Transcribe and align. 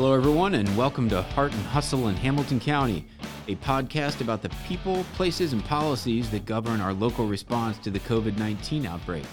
Hello, 0.00 0.14
everyone, 0.14 0.54
and 0.54 0.76
welcome 0.76 1.08
to 1.08 1.22
Heart 1.22 1.52
and 1.52 1.62
Hustle 1.64 2.06
in 2.06 2.14
Hamilton 2.14 2.60
County, 2.60 3.04
a 3.48 3.56
podcast 3.56 4.20
about 4.20 4.42
the 4.42 4.48
people, 4.64 5.04
places, 5.14 5.52
and 5.52 5.64
policies 5.64 6.30
that 6.30 6.46
govern 6.46 6.80
our 6.80 6.92
local 6.92 7.26
response 7.26 7.78
to 7.78 7.90
the 7.90 7.98
COVID 7.98 8.38
19 8.38 8.86
outbreak. 8.86 9.24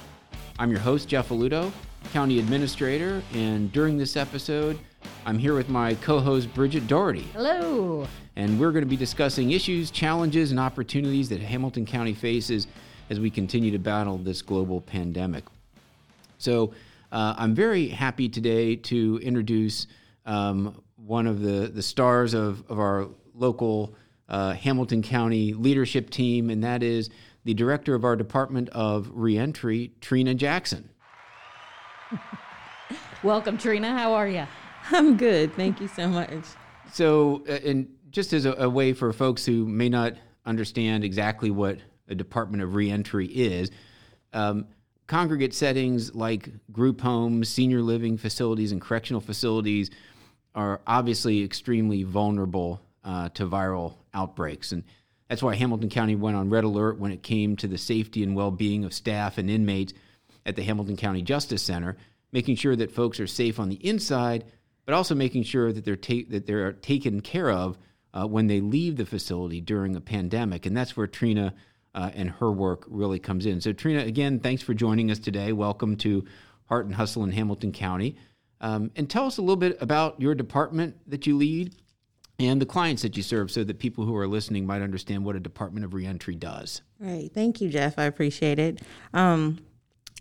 I'm 0.58 0.72
your 0.72 0.80
host, 0.80 1.08
Jeff 1.08 1.30
Aluotto, 1.30 1.72
County 2.14 2.40
Administrator, 2.40 3.22
and 3.36 3.72
during 3.72 3.96
this 3.96 4.18
episode, 4.18 4.80
I'm 5.24 5.38
here 5.38 5.54
with 5.54 5.70
my 5.70 5.94
co 5.94 6.20
host, 6.20 6.52
Bridget 6.56 6.88
Doherty. 6.88 7.28
Hello. 7.34 8.08
And 8.36 8.60
we're 8.60 8.72
going 8.72 8.84
to 8.84 8.90
be 8.90 8.98
discussing 8.98 9.52
issues, 9.52 9.92
challenges, 9.92 10.50
and 10.50 10.60
opportunities 10.60 11.30
that 11.30 11.42
Hamilton 11.42 11.86
County 11.86 12.14
faces 12.14 12.66
as 13.12 13.20
we 13.20 13.30
continue 13.30 13.70
to 13.70 13.78
battle 13.78 14.18
this 14.18 14.42
global 14.42 14.82
pandemic. 14.82 15.44
So, 16.40 16.74
uh, 17.12 17.36
I'm 17.38 17.54
very 17.54 17.90
happy 17.90 18.28
today 18.28 18.76
to 18.78 19.20
introduce 19.22 19.86
um, 20.26 20.82
one 20.96 21.28
of 21.28 21.42
the, 21.42 21.68
the 21.74 21.84
stars 21.84 22.34
of, 22.34 22.64
of 22.70 22.80
our 22.80 23.08
local 23.34 23.96
uh, 24.28 24.54
Hamilton 24.54 25.02
County 25.02 25.54
leadership 25.54 26.10
team, 26.10 26.50
and 26.50 26.64
that 26.64 26.82
is 26.82 27.10
the 27.44 27.54
director 27.54 27.94
of 27.94 28.04
our 28.04 28.16
Department 28.16 28.70
of 28.70 29.10
Reentry, 29.14 29.92
Trina 30.02 30.34
Jackson. 30.34 30.90
Welcome, 33.24 33.58
Trina. 33.58 33.90
How 33.96 34.14
are 34.14 34.28
you? 34.28 34.46
I'm 34.92 35.18
good. 35.18 35.54
Thank 35.56 35.80
you 35.80 35.88
so 35.88 36.08
much. 36.08 36.32
So, 36.92 37.44
uh, 37.48 37.54
and 37.54 37.88
just 38.10 38.34
as 38.34 38.46
a, 38.46 38.54
a, 38.54 38.70
way 38.70 38.94
for 38.94 39.12
folks 39.14 39.46
who 39.46 39.66
may 39.66 39.90
not 39.90 40.14
understand 40.46 41.04
exactly 41.04 41.52
what 41.52 41.80
a 42.08 42.16
Department 42.16 42.64
of 42.64 42.76
Reentry 42.76 43.28
is, 43.28 43.72
um, 44.34 44.68
congregate 45.08 45.54
settings 45.54 46.14
like 46.16 46.50
group 46.72 47.02
homes, 47.02 47.50
senior 47.50 47.82
living 47.82 48.18
facilities, 48.18 48.72
and 48.72 48.80
correctional 48.80 49.22
facilities 49.22 49.92
are 50.56 50.82
obviously 50.88 51.44
extremely 51.44 52.04
vulnerable 52.04 52.82
uh, 53.04 53.30
to 53.30 53.46
viral 53.46 53.96
outbreaks. 54.14 54.72
And 54.72 54.84
that's 55.30 55.44
why 55.44 55.56
Hamilton 55.56 55.90
County 55.90 56.16
went 56.16 56.38
on 56.38 56.50
red 56.50 56.64
alert 56.64 57.00
when 57.00 57.12
it 57.12 57.22
came 57.22 57.56
to 57.58 57.68
the 57.68 57.78
safety 57.78 58.24
and 58.24 58.36
well 58.36 58.52
being 58.52 58.86
of 58.86 58.94
staff 58.94 59.38
and 59.38 59.50
inmates 59.50 59.94
at 60.46 60.56
the 60.56 60.64
Hamilton 60.64 60.96
County 60.96 61.22
Justice 61.22 61.62
Center, 61.62 61.98
making 62.32 62.56
sure 62.56 62.76
that 62.76 62.92
folks 62.92 63.20
are 63.20 63.28
safe 63.28 63.60
on 63.60 63.70
the 63.70 63.86
inside, 63.88 64.46
but 64.86 64.94
also 64.94 65.16
making 65.16 65.44
sure 65.44 65.72
that 65.72 65.84
they're, 65.84 65.96
ta- 65.96 66.30
that 66.30 66.46
they're 66.46 66.74
taken 66.74 67.22
care 67.22 67.50
of 67.52 67.78
uh, 68.14 68.26
when 68.26 68.48
they 68.48 68.62
leave 68.62 68.96
the 68.96 69.06
facility 69.06 69.60
during 69.62 69.96
a 69.96 70.02
pandemic. 70.02 70.66
And 70.66 70.78
that's 70.78 70.96
where 70.96 71.08
Trina 71.08 71.54
uh, 71.94 72.12
and 72.14 72.30
her 72.30 72.52
work 72.52 72.86
really 72.88 73.20
comes 73.20 73.46
in. 73.46 73.62
So, 73.62 73.74
Trina, 73.74 74.02
again, 74.02 74.40
thanks 74.40 74.62
for 74.62 74.74
joining 74.74 75.12
us 75.12 75.20
today. 75.20 75.54
Welcome 75.54 75.98
to 75.98 76.26
Heart 76.66 76.86
and 76.86 76.96
Hustle 76.96 77.24
in 77.24 77.32
Hamilton 77.32 77.72
County. 77.72 78.18
Um, 78.62 78.92
and 78.96 79.10
tell 79.10 79.26
us 79.26 79.38
a 79.38 79.42
little 79.42 79.56
bit 79.56 79.78
about 79.82 80.20
your 80.20 80.34
department 80.34 80.96
that 81.08 81.28
you 81.28 81.36
lead 81.38 81.76
and 82.40 82.62
the 82.62 82.66
clients 82.66 83.02
that 83.02 83.16
you 83.16 83.24
serve 83.24 83.52
so 83.52 83.64
that 83.64 83.80
people 83.80 84.06
who 84.06 84.16
are 84.16 84.28
listening 84.28 84.66
might 84.66 84.82
understand 84.82 85.24
what 85.24 85.36
a 85.36 85.40
Department 85.40 85.86
of 85.86 85.94
Reentry 85.94 86.36
does. 86.36 86.82
Right. 87.00 87.32
Thank 87.34 87.62
you, 87.62 87.70
Jeff. 87.70 87.98
I 87.98 88.04
appreciate 88.04 88.60
it. 88.60 88.82
Um, 89.14 89.60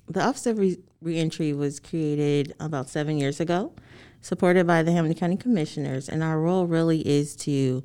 the 0.08 0.22
Office 0.22 0.46
of 0.46 0.58
Re- 0.58 0.78
Reentry 1.00 1.52
was 1.52 1.80
created 1.80 2.54
about 2.60 2.88
seven 2.88 3.18
years 3.18 3.41
ago, 3.41 3.72
supported 4.20 4.66
by 4.66 4.82
the 4.82 4.92
Hamilton 4.92 5.19
County 5.19 5.36
Commissioners, 5.36 6.08
and 6.08 6.22
our 6.22 6.38
role 6.38 6.66
really 6.66 7.06
is 7.06 7.34
to 7.36 7.82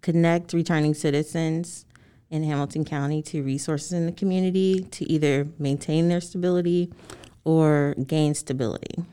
connect 0.00 0.52
returning 0.52 0.94
citizens 0.94 1.86
in 2.30 2.42
Hamilton 2.42 2.84
County 2.84 3.22
to 3.22 3.42
resources 3.42 3.92
in 3.92 4.06
the 4.06 4.12
community 4.12 4.80
to 4.90 5.10
either 5.10 5.46
maintain 5.58 6.08
their 6.08 6.20
stability 6.20 6.92
or 7.44 7.94
gain 8.06 8.34
stability. 8.34 9.04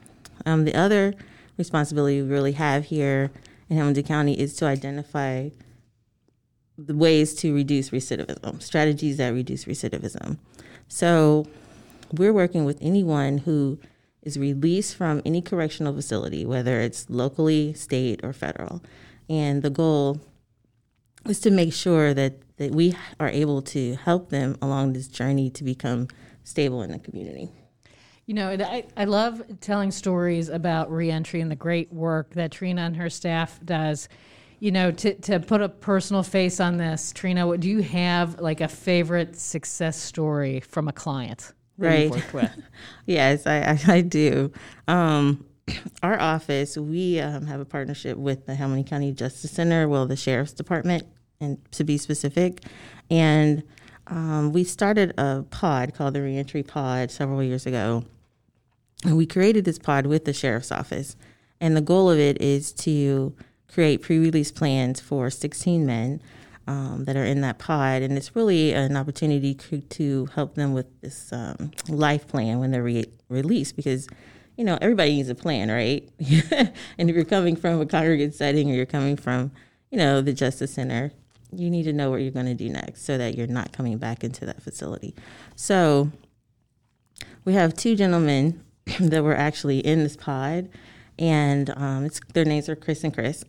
Um, 0.50 0.66
the 0.66 0.74
other 0.74 1.14
responsibility 1.58 2.22
we 2.24 2.28
really 2.28 2.54
have 2.54 2.86
here 2.86 3.30
in 3.70 3.78
Hamilton 3.78 4.04
County 4.04 4.40
is 4.40 4.56
to 4.56 4.66
identify 4.66 5.50
the 6.76 6.96
ways 6.96 7.36
to 7.36 7.54
reduce 7.54 7.92
recidivism, 7.92 8.60
strategies 8.62 9.18
that 9.18 9.30
reduce 9.30 9.66
recidivism. 9.66 10.40
So 10.88 11.46
we're 12.12 12.34
working 12.34 12.66
with 12.66 12.80
anyone 12.82 13.40
who 13.40 13.80
is 14.24 14.40
released 14.40 14.96
from 14.96 15.22
any 15.24 15.42
correctional 15.42 15.94
facility, 15.94 16.48
whether 16.48 16.80
it's 16.80 17.08
locally, 17.10 17.74
state, 17.74 18.22
or 18.24 18.34
federal. 18.34 18.82
And 19.30 19.62
the 19.62 19.70
goal 19.70 20.20
is 21.28 21.40
to 21.42 21.52
make 21.52 21.74
sure 21.74 22.16
that, 22.16 22.34
that 22.58 22.72
we 22.72 22.96
are 23.20 23.30
able 23.30 23.62
to 23.62 23.96
help 23.98 24.30
them 24.30 24.58
along 24.64 24.94
this 24.94 25.08
journey 25.08 25.52
to 25.52 25.64
become 25.64 26.08
stable 26.44 26.82
in 26.82 26.92
the 26.92 27.00
community. 27.00 27.52
You 28.30 28.36
know, 28.36 28.52
I, 28.52 28.84
I 28.96 29.06
love 29.06 29.42
telling 29.60 29.90
stories 29.90 30.50
about 30.50 30.92
reentry 30.92 31.42
and 31.42 31.50
the 31.50 31.56
great 31.56 31.92
work 31.92 32.36
that 32.36 32.52
Trina 32.52 32.84
and 32.84 32.96
her 32.96 33.10
staff 33.10 33.60
does. 33.66 34.08
You 34.60 34.70
know, 34.70 34.92
to, 34.92 35.16
to 35.16 35.40
put 35.40 35.62
a 35.62 35.70
personal 35.70 36.22
face 36.22 36.60
on 36.60 36.78
this, 36.78 37.12
Trina, 37.12 37.58
do 37.58 37.68
you 37.68 37.82
have 37.82 38.40
like 38.40 38.62
a 38.62 38.68
favorite 38.68 39.36
success 39.36 39.98
story 39.98 40.60
from 40.60 40.88
a 40.88 40.94
client? 40.94 41.54
Right. 41.80 42.14
yes, 43.08 43.48
I, 43.48 43.62
I, 43.62 43.80
I 43.88 44.02
do. 44.02 44.52
Um, 44.88 45.44
our 46.04 46.20
office, 46.20 46.78
we 46.78 47.20
um, 47.20 47.48
have 47.48 47.60
a 47.60 47.66
partnership 47.66 48.16
with 48.16 48.46
the 48.46 48.54
Hamilton 48.54 48.84
County 48.84 49.12
Justice 49.12 49.50
Center, 49.50 49.90
well, 49.90 50.06
the 50.06 50.16
Sheriff's 50.16 50.54
Department, 50.54 51.02
and 51.42 51.58
to 51.72 51.84
be 51.84 51.98
specific. 51.98 52.62
And 53.10 53.64
um, 54.06 54.52
we 54.52 54.66
started 54.66 55.16
a 55.18 55.46
pod 55.50 55.96
called 55.96 56.14
the 56.14 56.22
Reentry 56.22 56.62
Pod 56.62 57.10
several 57.10 57.42
years 57.42 57.66
ago. 57.66 58.04
And 59.06 59.16
we 59.16 59.26
created 59.26 59.66
this 59.66 59.80
pod 59.80 60.06
with 60.06 60.26
the 60.26 60.34
sheriff's 60.34 60.72
office. 60.72 61.16
And 61.62 61.76
the 61.76 61.82
goal 61.82 62.10
of 62.10 62.20
it 62.20 62.42
is 62.42 62.72
to 62.74 63.36
create 63.72 64.02
pre 64.02 64.20
release 64.20 64.52
plans 64.52 65.00
for 65.00 65.30
16 65.30 65.86
men 65.86 66.22
um, 66.68 67.06
that 67.06 67.16
are 67.16 67.26
in 67.26 67.42
that 67.42 67.60
pod. 67.60 68.02
And 68.02 68.18
it's 68.18 68.36
really 68.36 68.74
an 68.74 68.96
opportunity 68.98 69.56
to 69.56 70.26
help 70.28 70.56
them 70.56 70.74
with 70.74 70.88
this 71.02 71.32
um, 71.32 71.72
life 71.88 72.28
plan 72.28 72.60
when 72.60 72.72
they're 72.72 72.84
re- 72.84 73.12
released 73.30 73.76
because, 73.76 74.08
you 74.58 74.64
know, 74.64 74.78
everybody 74.82 75.16
needs 75.16 75.30
a 75.30 75.36
plan, 75.36 75.70
right? 75.70 76.08
and 76.98 77.10
if 77.10 77.16
you're 77.16 77.26
coming 77.26 77.56
from 77.56 77.80
a 77.80 77.86
congregate 77.86 78.36
setting 78.36 78.70
or 78.70 78.74
you're 78.74 78.86
coming 78.86 79.16
from, 79.16 79.52
you 79.92 79.98
know, 79.98 80.22
the 80.22 80.34
Justice 80.34 80.74
Center, 80.74 81.12
you 81.52 81.70
need 81.70 81.84
to 81.84 81.94
know 81.94 82.12
what 82.12 82.22
you're 82.22 82.32
going 82.32 82.46
to 82.46 82.54
do 82.54 82.70
next 82.70 83.04
so 83.04 83.18
that 83.18 83.36
you're 83.36 83.48
not 83.48 83.72
coming 83.72 83.98
back 83.98 84.24
into 84.24 84.46
that 84.46 84.62
facility. 84.62 85.16
So 85.56 86.12
we 87.46 87.54
have 87.54 87.74
two 87.74 87.96
gentlemen 87.96 88.64
that 89.00 89.24
were 89.24 89.36
actually 89.36 89.80
in 89.80 90.04
this 90.04 90.16
pod, 90.16 90.70
and 91.18 91.70
um, 91.72 92.06
it's 92.06 92.20
their 92.34 92.46
names 92.46 92.70
are 92.70 92.76
Chris 92.76 93.04
and 93.04 93.14
Chris. 93.14 93.44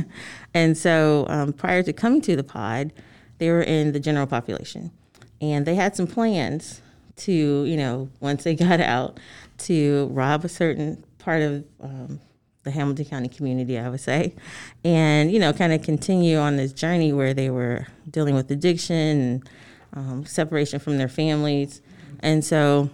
and 0.54 0.76
so 0.76 1.26
um, 1.28 1.52
prior 1.52 1.82
to 1.82 1.92
coming 1.92 2.20
to 2.22 2.36
the 2.36 2.44
pod, 2.44 2.92
they 3.38 3.50
were 3.50 3.62
in 3.62 3.92
the 3.92 4.00
general 4.00 4.26
population, 4.26 4.90
and 5.40 5.66
they 5.66 5.74
had 5.74 5.96
some 5.96 6.06
plans 6.06 6.80
to, 7.16 7.64
you 7.64 7.76
know, 7.76 8.08
once 8.20 8.44
they 8.44 8.54
got 8.54 8.80
out, 8.80 9.18
to 9.58 10.08
rob 10.12 10.44
a 10.44 10.48
certain 10.48 11.04
part 11.18 11.40
of 11.40 11.64
um, 11.80 12.20
the 12.64 12.70
Hamilton 12.70 13.04
County 13.04 13.28
community, 13.28 13.78
I 13.78 13.88
would 13.88 14.00
say, 14.00 14.34
and 14.84 15.30
you 15.30 15.38
know, 15.38 15.52
kind 15.52 15.72
of 15.72 15.82
continue 15.82 16.38
on 16.38 16.56
this 16.56 16.72
journey 16.72 17.12
where 17.12 17.34
they 17.34 17.50
were 17.50 17.86
dealing 18.10 18.34
with 18.34 18.50
addiction 18.50 18.96
and 18.96 19.50
um, 19.94 20.24
separation 20.24 20.80
from 20.80 20.98
their 20.98 21.08
families, 21.08 21.80
and 22.20 22.44
so 22.44 22.90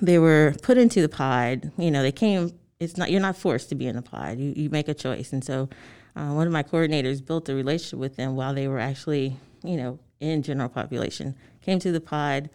they 0.00 0.18
were 0.18 0.54
put 0.62 0.78
into 0.78 1.00
the 1.00 1.08
pod. 1.08 1.72
You 1.76 1.90
know, 1.90 2.02
they 2.02 2.12
came. 2.12 2.52
It's 2.80 2.96
not 2.96 3.10
you're 3.10 3.20
not 3.20 3.36
forced 3.36 3.68
to 3.70 3.74
be 3.74 3.86
in 3.86 3.96
the 3.96 4.02
pod. 4.02 4.38
You 4.38 4.52
you 4.56 4.70
make 4.70 4.88
a 4.88 4.94
choice, 4.94 5.32
and 5.32 5.44
so 5.44 5.68
uh, 6.16 6.32
one 6.32 6.46
of 6.46 6.52
my 6.52 6.62
coordinators 6.62 7.24
built 7.24 7.48
a 7.48 7.54
relationship 7.54 7.98
with 7.98 8.16
them 8.16 8.36
while 8.36 8.54
they 8.54 8.68
were 8.68 8.78
actually 8.78 9.36
you 9.62 9.76
know 9.76 9.98
in 10.20 10.42
general 10.42 10.68
population. 10.68 11.34
Came 11.62 11.78
to 11.78 11.92
the 11.92 12.00
pod, 12.00 12.50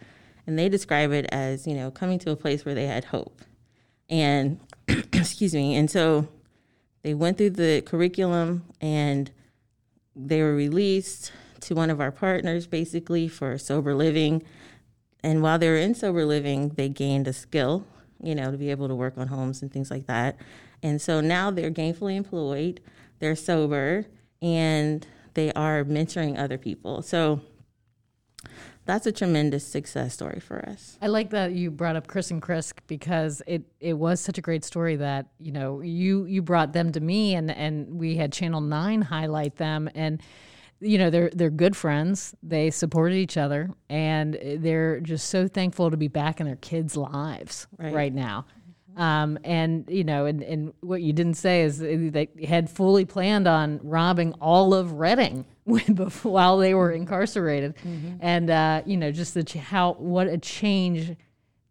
and 0.46 0.58
they 0.58 0.68
describe 0.68 1.12
it 1.12 1.26
as 1.32 1.66
you 1.66 1.74
know 1.74 1.90
coming 1.90 2.18
to 2.20 2.30
a 2.30 2.36
place 2.36 2.64
where 2.64 2.74
they 2.74 2.86
had 2.86 3.06
hope, 3.06 3.42
and 4.08 4.60
excuse 4.88 5.54
me, 5.54 5.74
and 5.76 5.90
so 5.90 6.28
they 7.02 7.14
went 7.14 7.38
through 7.38 7.50
the 7.50 7.82
curriculum 7.82 8.64
and 8.80 9.30
they 10.14 10.42
were 10.42 10.54
released 10.54 11.32
to 11.60 11.74
one 11.74 11.90
of 11.90 12.00
our 12.00 12.10
partners 12.10 12.66
basically 12.66 13.28
for 13.28 13.56
sober 13.58 13.94
living 13.94 14.42
and 15.22 15.42
while 15.42 15.58
they 15.58 15.68
were 15.68 15.76
in 15.76 15.94
sober 15.94 16.24
living, 16.24 16.70
they 16.70 16.88
gained 16.88 17.28
a 17.28 17.32
skill, 17.32 17.86
you 18.22 18.34
know, 18.34 18.50
to 18.50 18.56
be 18.56 18.70
able 18.70 18.88
to 18.88 18.94
work 18.94 19.16
on 19.16 19.28
homes 19.28 19.62
and 19.62 19.72
things 19.72 19.90
like 19.90 20.06
that. 20.06 20.36
And 20.82 21.00
so 21.00 21.20
now 21.20 21.50
they're 21.50 21.70
gainfully 21.70 22.16
employed, 22.16 22.80
they're 23.18 23.36
sober, 23.36 24.06
and 24.40 25.06
they 25.34 25.52
are 25.52 25.84
mentoring 25.84 26.38
other 26.38 26.58
people. 26.58 27.02
So 27.02 27.40
that's 28.86 29.06
a 29.06 29.12
tremendous 29.12 29.66
success 29.66 30.14
story 30.14 30.40
for 30.40 30.64
us. 30.66 30.96
I 31.02 31.08
like 31.08 31.30
that 31.30 31.52
you 31.52 31.70
brought 31.70 31.96
up 31.96 32.06
Chris 32.06 32.30
and 32.30 32.40
Chris 32.40 32.72
because 32.86 33.42
it, 33.46 33.62
it 33.78 33.94
was 33.94 34.20
such 34.20 34.38
a 34.38 34.40
great 34.40 34.64
story 34.64 34.96
that 34.96 35.26
you 35.38 35.52
know 35.52 35.80
you 35.80 36.24
you 36.24 36.42
brought 36.42 36.72
them 36.72 36.90
to 36.92 37.00
me 37.00 37.34
and 37.34 37.50
and 37.50 38.00
we 38.00 38.16
had 38.16 38.32
Channel 38.32 38.62
Nine 38.62 39.02
highlight 39.02 39.56
them 39.56 39.88
and 39.94 40.20
you 40.80 40.98
know 40.98 41.10
they're 41.10 41.30
they're 41.34 41.50
good 41.50 41.76
friends 41.76 42.34
they 42.42 42.70
supported 42.70 43.16
each 43.16 43.36
other 43.36 43.70
and 43.88 44.38
they're 44.58 45.00
just 45.00 45.28
so 45.28 45.46
thankful 45.46 45.90
to 45.90 45.96
be 45.96 46.08
back 46.08 46.40
in 46.40 46.46
their 46.46 46.56
kids 46.56 46.96
lives 46.96 47.66
right, 47.78 47.92
right 47.92 48.14
now 48.14 48.46
Um, 48.96 49.38
and 49.44 49.88
you 49.88 50.04
know, 50.04 50.26
and, 50.26 50.42
and 50.42 50.74
what 50.80 51.00
you 51.00 51.12
didn't 51.12 51.34
say 51.34 51.62
is 51.62 51.78
they 51.78 52.28
had 52.46 52.68
fully 52.68 53.04
planned 53.04 53.46
on 53.46 53.80
robbing 53.82 54.32
all 54.34 54.74
of 54.74 54.92
Reading 54.94 55.46
while 56.22 56.58
they 56.58 56.74
were 56.74 56.90
incarcerated, 56.90 57.76
mm-hmm. 57.76 58.16
and 58.20 58.50
uh, 58.50 58.82
you 58.84 58.96
know, 58.96 59.12
just 59.12 59.34
the 59.34 59.44
ch- 59.44 59.54
how 59.54 59.92
what 59.94 60.26
a 60.26 60.38
change 60.38 61.16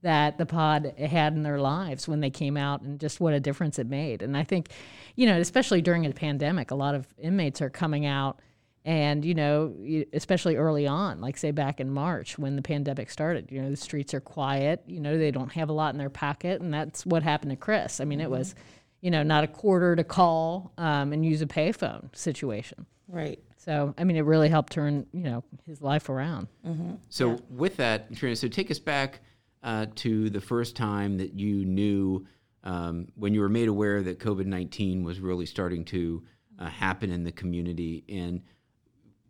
that 0.01 0.37
the 0.37 0.45
pod 0.45 0.93
had 0.97 1.33
in 1.33 1.43
their 1.43 1.59
lives 1.59 2.07
when 2.07 2.21
they 2.21 2.29
came 2.29 2.55
out, 2.55 2.81
and 2.81 2.99
just 2.99 3.19
what 3.19 3.33
a 3.33 3.39
difference 3.39 3.77
it 3.77 3.87
made. 3.87 4.21
And 4.21 4.37
I 4.37 4.43
think, 4.43 4.69
you 5.15 5.25
know, 5.25 5.37
especially 5.39 5.81
during 5.81 6.05
a 6.05 6.11
pandemic, 6.11 6.71
a 6.71 6.75
lot 6.75 6.95
of 6.95 7.05
inmates 7.17 7.61
are 7.61 7.69
coming 7.69 8.05
out 8.05 8.39
and, 8.85 9.25
you 9.25 9.33
know, 9.33 9.75
especially 10.13 10.55
early 10.55 10.87
on, 10.87 11.19
like 11.21 11.37
say 11.37 11.51
back 11.51 11.79
in 11.79 11.91
March 11.91 12.37
when 12.37 12.55
the 12.55 12.61
pandemic 12.61 13.09
started, 13.09 13.51
you 13.51 13.61
know, 13.61 13.69
the 13.69 13.77
streets 13.77 14.13
are 14.13 14.21
quiet, 14.21 14.83
you 14.87 14.99
know, 14.99 15.17
they 15.17 15.31
don't 15.31 15.51
have 15.51 15.69
a 15.69 15.73
lot 15.73 15.93
in 15.93 15.97
their 15.97 16.09
pocket. 16.09 16.61
And 16.61 16.73
that's 16.73 17.05
what 17.05 17.21
happened 17.21 17.51
to 17.51 17.57
Chris. 17.57 17.99
I 17.99 18.05
mean, 18.05 18.19
mm-hmm. 18.19 18.33
it 18.33 18.37
was, 18.37 18.55
you 19.01 19.11
know, 19.11 19.23
not 19.23 19.43
a 19.43 19.47
quarter 19.47 19.95
to 19.95 20.03
call 20.03 20.71
um, 20.77 21.13
and 21.13 21.25
use 21.25 21.41
a 21.41 21.45
payphone 21.45 22.15
situation. 22.15 22.85
Right. 23.07 23.39
So, 23.57 23.93
I 23.97 24.05
mean, 24.05 24.15
it 24.15 24.21
really 24.21 24.47
helped 24.47 24.71
turn, 24.71 25.05
you 25.11 25.23
know, 25.23 25.43
his 25.65 25.81
life 25.81 26.07
around. 26.07 26.47
Mm-hmm. 26.65 26.93
So, 27.09 27.31
yeah. 27.31 27.37
with 27.49 27.75
that, 27.77 28.15
Trina, 28.15 28.35
so 28.35 28.47
take 28.47 28.71
us 28.71 28.79
back 28.79 29.19
uh, 29.61 29.87
to 29.95 30.29
the 30.29 30.39
first 30.39 30.75
time 30.77 31.17
that 31.17 31.33
you 31.33 31.65
knew 31.65 32.25
um, 32.63 33.07
when 33.15 33.33
you 33.33 33.41
were 33.41 33.49
made 33.49 33.67
aware 33.67 34.01
that 34.01 34.19
COVID 34.19 34.45
19 34.45 35.03
was 35.03 35.19
really 35.19 35.45
starting 35.45 35.83
to 35.85 36.23
uh, 36.57 36.67
happen 36.67 37.11
in 37.11 37.23
the 37.23 37.31
community. 37.31 38.03
And 38.07 38.41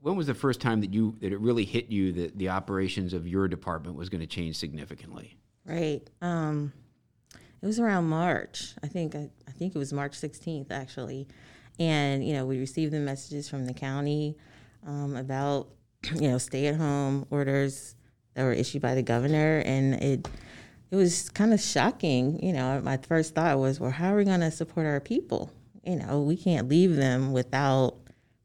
when 0.01 0.16
was 0.16 0.28
the 0.28 0.34
first 0.34 0.62
time 0.62 0.81
that 0.81 0.94
you 0.94 1.16
that 1.19 1.31
it 1.31 1.40
really 1.40 1.66
hit 1.66 1.90
you 1.90 2.12
that 2.13 2.38
the 2.38 2.50
operations 2.50 3.13
of 3.13 3.28
your 3.28 3.48
department 3.48 3.96
was 3.96 4.10
going 4.10 4.22
to 4.22 4.28
change 4.28 4.57
significantly? 4.57 5.38
Right. 5.66 6.01
Um, 6.22 6.74
it 7.62 7.66
was 7.66 7.80
around 7.80 8.06
March. 8.06 8.74
I 8.84 8.88
think 8.88 9.16
I, 9.16 9.30
I 9.48 9.51
think 9.51 9.75
it 9.75 9.78
was 9.78 9.92
March 9.92 10.13
16th 10.13 10.72
actually, 10.72 11.28
and 11.78 12.25
you 12.25 12.34
know 12.34 12.46
we 12.46 12.60
received 12.60 12.94
the 12.94 13.00
messages 13.00 13.50
from 13.50 13.66
the 13.66 13.74
county 13.74 14.38
um, 14.86 15.16
about 15.16 15.69
you 16.16 16.30
know 16.30 16.38
stay 16.38 16.68
at 16.68 16.75
home 16.75 17.25
orders 17.30 17.96
that 18.36 18.44
were 18.44 18.54
issued 18.54 18.81
by 18.81 18.96
the 18.96 19.04
governor, 19.04 19.62
and 19.66 19.96
it 19.96 20.28
it 20.92 20.96
was 20.96 21.30
kind 21.30 21.54
of 21.54 21.60
shocking. 21.60 22.42
You 22.42 22.54
know, 22.54 22.81
my 22.81 22.98
first 22.98 23.36
thought 23.36 23.60
was, 23.60 23.80
well, 23.80 23.92
how 23.92 24.13
are 24.13 24.18
we 24.18 24.24
going 24.24 24.40
to 24.40 24.51
support 24.51 24.86
our 24.86 25.00
people? 25.00 25.51
You 25.84 25.98
know, 25.98 26.22
we 26.22 26.38
can't 26.38 26.68
leave 26.69 26.96
them 26.96 27.31
without 27.31 27.98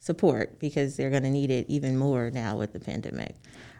support 0.05 0.59
because 0.59 0.97
they're 0.97 1.09
going 1.09 1.23
to 1.23 1.31
need 1.31 1.51
it 1.51 1.65
even 1.67 1.97
more 1.97 2.31
now 2.31 2.59
with 2.59 2.75
the 2.75 2.79
pandemic 2.79 3.35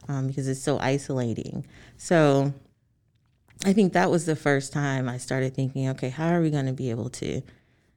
um, 0.09 0.27
because 0.27 0.49
it's 0.49 0.63
so 0.63 0.79
isolating. 0.79 1.67
So 1.99 2.55
I 3.67 3.75
think 3.75 3.93
that 3.93 4.11
was 4.11 4.25
the 4.25 4.35
first 4.35 4.73
time 4.73 5.07
I 5.07 5.19
started 5.19 5.55
thinking, 5.55 5.87
okay, 5.91 6.09
how 6.09 6.29
are 6.29 6.41
we 6.41 6.51
going 6.51 6.65
to 6.65 6.73
be 6.73 6.89
able 6.89 7.11
to, 7.11 7.43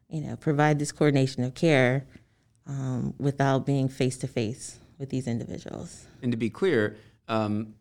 you 0.10 0.22
know, 0.22 0.36
provide 0.36 0.78
this 0.78 0.92
coordination 0.92 1.46
of 1.46 1.54
care 1.54 2.06
um, 2.66 3.14
without 3.18 3.66
being 3.66 3.88
face 3.88 4.18
to 4.18 4.28
face 4.28 4.78
with 5.00 5.10
these 5.10 5.26
individuals? 5.26 6.06
And 6.22 6.30
to 6.34 6.38
be 6.38 6.50
clear, 6.50 6.98
um, 7.30 7.76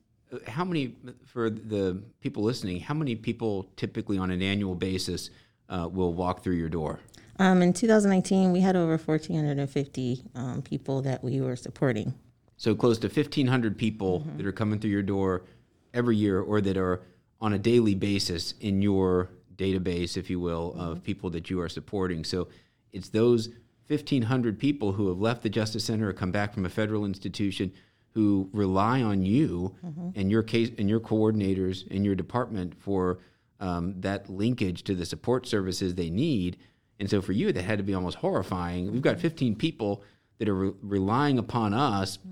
how 0.47 0.65
many 0.65 0.95
for 1.25 1.51
the 1.51 2.01
people 2.21 2.45
listening? 2.45 2.79
How 2.81 2.95
many 2.95 3.17
people 3.17 3.69
typically 3.75 4.17
on 4.17 4.31
an 4.31 4.43
annual 4.43 4.77
basis 4.77 5.31
uh, 5.69 5.89
will 5.91 6.15
walk 6.15 6.45
through 6.45 6.55
your 6.55 6.69
door? 6.69 7.01
Um, 7.39 7.63
in 7.63 7.73
2019, 7.73 8.53
we 8.53 8.61
had 8.61 8.77
over 8.77 8.97
1,450 8.97 10.23
um, 10.35 10.63
people 10.63 11.03
that 11.03 11.23
we 11.23 11.41
were 11.41 11.57
supporting. 11.57 12.15
So 12.57 12.75
close 12.75 12.99
to 12.99 13.09
1,500 13.09 13.77
people 13.77 14.21
mm-hmm. 14.21 14.39
that 14.39 14.47
are 14.47 14.53
coming 14.53 14.79
through 14.79 14.91
your 14.91 15.03
door 15.03 15.45
every 15.93 16.17
year 16.17 16.41
or 16.41 16.61
that 16.63 16.77
are 16.77 17.03
on 17.41 17.53
a 17.53 17.59
daily 17.59 17.95
basis 17.95 18.55
in 18.61 18.81
your 18.81 19.31
database, 19.57 20.17
if 20.17 20.31
you 20.31 20.41
will, 20.41 20.73
mm-hmm. 20.73 20.81
of 20.81 21.03
people 21.03 21.31
that 21.31 21.51
you 21.51 21.61
are 21.61 21.69
supporting. 21.69 22.25
So 22.25 22.49
it's 22.93 23.11
those 23.11 23.49
1,500 23.89 24.59
people 24.59 24.93
who 24.93 25.09
have 25.09 25.19
left 25.19 25.43
the 25.43 25.51
Justice 25.51 25.85
Center 25.85 26.09
or 26.09 26.13
come 26.13 26.33
back 26.33 26.55
from 26.55 26.65
a 26.65 26.71
federal 26.71 27.05
institution 27.05 27.73
who 28.15 28.49
rely 28.53 29.03
on 29.03 29.23
you 29.23 29.75
mm-hmm. 29.85 30.09
and 30.15 30.31
your 30.31 30.43
case 30.43 30.71
and 30.79 30.89
your 30.89 31.01
coordinators 31.01 31.87
in 31.89 32.05
your 32.05 32.15
department 32.15 32.75
for 32.81 33.19
um, 33.61 33.95
that 34.01 34.29
linkage 34.31 34.85
to 34.85 34.95
the 34.95 35.05
support 35.05 35.47
services 35.47 35.95
they 35.95 36.11
need 36.11 36.57
and 36.99 37.11
so 37.11 37.21
for 37.21 37.33
you, 37.33 37.53
that 37.53 37.63
had 37.63 37.79
to 37.79 37.85
be 37.85 37.95
almost 37.95 38.17
horrifying. 38.17 38.91
We've 38.93 39.03
got 39.03 39.19
15 39.19 39.57
people 39.57 40.03
that 40.39 40.49
are 40.49 40.55
re- 40.55 40.73
relying 40.83 41.39
upon 41.39 41.75
us 41.75 42.17
mm-hmm. 42.17 42.31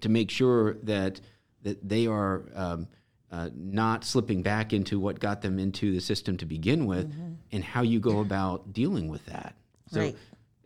to 0.00 0.08
make 0.08 0.30
sure 0.30 0.74
that 0.82 1.20
that 1.62 1.88
they 1.88 2.06
are 2.06 2.44
um, 2.54 2.86
uh, 3.32 3.50
not 3.54 4.04
slipping 4.04 4.42
back 4.42 4.72
into 4.72 5.00
what 5.00 5.18
got 5.18 5.42
them 5.42 5.58
into 5.58 5.92
the 5.92 6.00
system 6.00 6.36
to 6.36 6.46
begin 6.46 6.86
with, 6.86 7.10
mm-hmm. 7.10 7.32
and 7.50 7.64
how 7.64 7.82
you 7.82 7.98
go 7.98 8.20
about 8.20 8.72
dealing 8.72 9.08
with 9.08 9.24
that. 9.26 9.56
So, 9.88 10.00
right. 10.00 10.16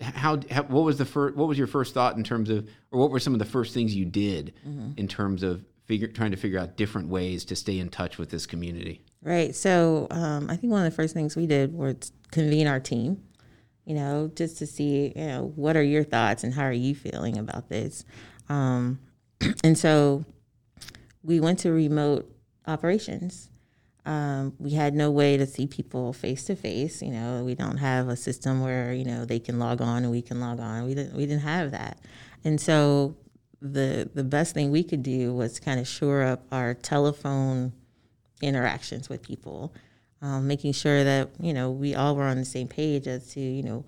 how, 0.01 0.39
how, 0.51 0.65
what 0.65 0.83
was 0.83 0.99
the 0.99 1.07
first 1.07 1.37
what 1.37 1.49
was 1.49 1.57
your 1.57 1.67
first 1.67 1.95
thought 1.95 2.17
in 2.17 2.25
terms 2.25 2.51
of, 2.51 2.69
or 2.91 3.01
what 3.01 3.11
were 3.11 3.21
some 3.21 3.33
of 3.33 3.39
the 3.39 3.47
first 3.47 3.73
things 3.73 3.95
you 3.95 4.05
did 4.05 4.53
mm-hmm. 4.67 4.93
in 4.99 5.09
terms 5.09 5.43
of 5.43 5.65
figure, 5.87 6.09
trying 6.09 6.33
to 6.33 6.37
figure 6.37 6.59
out 6.59 6.77
different 6.77 7.09
ways 7.09 7.47
to 7.47 7.57
stay 7.57 7.79
in 7.79 7.89
touch 7.89 8.19
with 8.19 8.31
this 8.31 8.45
community? 8.45 9.03
Right. 9.23 9.55
So 9.55 10.07
um, 10.11 10.51
I 10.51 10.57
think 10.57 10.71
one 10.71 10.85
of 10.85 10.91
the 10.91 10.95
first 10.95 11.15
things 11.15 11.37
we 11.37 11.47
did 11.47 11.73
was 11.73 12.13
convene 12.31 12.67
our 12.67 12.81
team 12.81 13.23
you 13.91 13.97
know, 13.97 14.31
just 14.37 14.57
to 14.59 14.69
see, 14.69 15.13
you 15.17 15.27
know, 15.27 15.53
what 15.57 15.77
are 15.77 15.83
your 15.83 16.05
thoughts 16.05 16.45
and 16.45 16.55
how 16.55 16.63
are 16.63 16.73
you 16.73 16.95
feeling 16.95 17.37
about 17.37 17.69
this? 17.69 18.05
Um, 18.49 19.01
and 19.65 19.77
so 19.77 20.25
we 21.25 21.41
went 21.41 21.59
to 21.61 21.73
remote 21.73 22.33
operations. 22.69 23.51
Um, 24.07 24.55
we 24.61 24.75
had 24.75 24.95
no 24.95 25.11
way 25.11 25.37
to 25.37 25.45
see 25.45 25.67
people 25.67 26.13
face 26.13 26.45
to 26.45 26.55
face. 26.55 27.03
You 27.03 27.11
know, 27.11 27.43
we 27.43 27.57
don't 27.57 27.79
have 27.79 28.09
a 28.09 28.15
system 28.15 28.63
where 28.63 28.93
you 28.93 29.05
know 29.05 29.25
they 29.25 29.41
can 29.41 29.59
log 29.59 29.83
on 29.83 30.05
and 30.05 30.13
we 30.13 30.23
can 30.23 30.39
log 30.39 30.61
on. 30.61 30.85
We 30.85 30.95
didn't. 30.95 31.17
We 31.17 31.27
didn't 31.27 31.43
have 31.43 31.73
that, 31.73 31.99
and 32.45 32.61
so 32.61 33.17
the 33.61 34.09
the 34.15 34.23
best 34.23 34.55
thing 34.55 34.71
we 34.71 34.85
could 34.85 35.03
do 35.03 35.35
was 35.35 35.59
kind 35.59 35.81
of 35.81 35.89
shore 35.89 36.23
up 36.23 36.45
our 36.53 36.75
telephone 36.75 37.73
interactions 38.41 39.09
with 39.09 39.21
people 39.21 39.75
um, 40.22 40.46
making 40.46 40.72
sure 40.72 41.05
that 41.05 41.31
you 41.40 41.52
know 41.52 41.70
we 41.70 41.94
all 41.94 42.14
were 42.14 42.25
on 42.25 42.37
the 42.37 42.44
same 42.44 42.69
page 42.69 43.06
as 43.06 43.32
to 43.32 43.40
you 43.40 43.62
know 43.62 43.84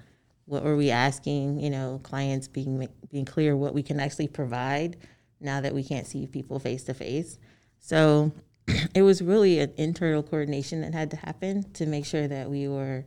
what 0.47 0.65
were 0.65 0.77
we 0.77 0.91
asking 0.91 1.61
you 1.61 1.71
know 1.71 2.01
clients 2.03 2.49
being 2.49 2.89
being 3.11 3.25
clear 3.25 3.57
what 3.57 3.75
we 3.75 3.83
can 3.83 4.01
actually 4.01 4.29
provide 4.29 4.97
now 5.41 5.61
that 5.61 5.75
we 5.75 5.85
can't 5.85 6.07
see 6.07 6.27
people 6.27 6.59
face 6.59 6.85
to 6.85 6.95
face 6.95 7.39
so 7.79 8.33
it 8.95 9.03
was 9.03 9.21
really 9.23 9.59
an 9.61 9.73
internal 9.77 10.23
coordination 10.23 10.81
that 10.81 10.95
had 10.95 11.11
to 11.11 11.17
happen 11.17 11.71
to 11.73 11.87
make 11.87 12.07
sure 12.07 12.29
that 12.29 12.49
we 12.49 12.69
were 12.69 13.05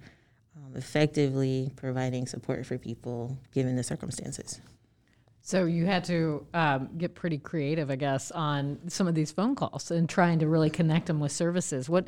um, 0.56 0.76
effectively 0.76 1.72
providing 1.76 2.28
support 2.28 2.66
for 2.66 2.78
people 2.78 3.38
given 3.52 3.76
the 3.76 3.84
circumstances 3.84 4.62
so 5.48 5.66
you 5.66 5.86
had 5.86 6.06
to 6.06 6.44
um, 6.56 6.90
get 6.98 7.14
pretty 7.14 7.38
creative, 7.38 7.92
I 7.92 7.98
guess, 7.98 8.32
on 8.32 8.80
some 8.88 9.08
of 9.08 9.14
these 9.14 9.32
phone 9.32 9.54
calls 9.54 9.92
and 9.92 10.10
trying 10.10 10.40
to 10.40 10.48
really 10.48 10.72
connect 10.72 11.06
them 11.06 11.20
with 11.20 11.32
services. 11.32 11.88
What 11.88 12.08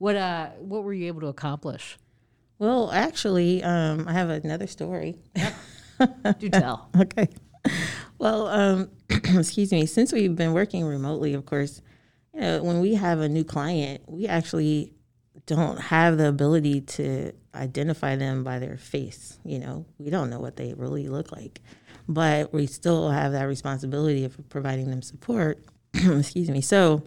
what 0.00 0.16
uh 0.16 0.48
what 0.58 0.82
were 0.82 0.94
you 0.94 1.06
able 1.06 1.20
to 1.20 1.26
accomplish? 1.26 1.98
Well, 2.58 2.90
actually, 2.90 3.62
um, 3.62 4.08
I 4.08 4.12
have 4.14 4.30
another 4.30 4.66
story. 4.66 5.16
Do 6.38 6.48
tell. 6.48 6.90
okay. 7.00 7.28
Well, 8.18 8.48
um, 8.48 8.90
excuse 9.10 9.70
me. 9.70 9.86
Since 9.86 10.12
we've 10.12 10.34
been 10.34 10.52
working 10.52 10.84
remotely, 10.84 11.34
of 11.34 11.44
course, 11.44 11.82
you 12.34 12.40
know, 12.40 12.62
when 12.62 12.80
we 12.80 12.94
have 12.94 13.20
a 13.20 13.28
new 13.28 13.44
client, 13.44 14.02
we 14.06 14.26
actually 14.26 14.94
don't 15.46 15.78
have 15.78 16.16
the 16.16 16.28
ability 16.28 16.80
to 16.82 17.32
identify 17.54 18.16
them 18.16 18.42
by 18.42 18.58
their 18.58 18.78
face. 18.78 19.38
You 19.44 19.58
know, 19.58 19.86
we 19.98 20.10
don't 20.10 20.30
know 20.30 20.40
what 20.40 20.56
they 20.56 20.72
really 20.74 21.08
look 21.08 21.32
like, 21.32 21.60
but 22.08 22.54
we 22.54 22.66
still 22.66 23.10
have 23.10 23.32
that 23.32 23.44
responsibility 23.44 24.24
of 24.24 24.36
providing 24.48 24.88
them 24.88 25.02
support. 25.02 25.62
excuse 25.94 26.48
me. 26.48 26.62
So 26.62 27.02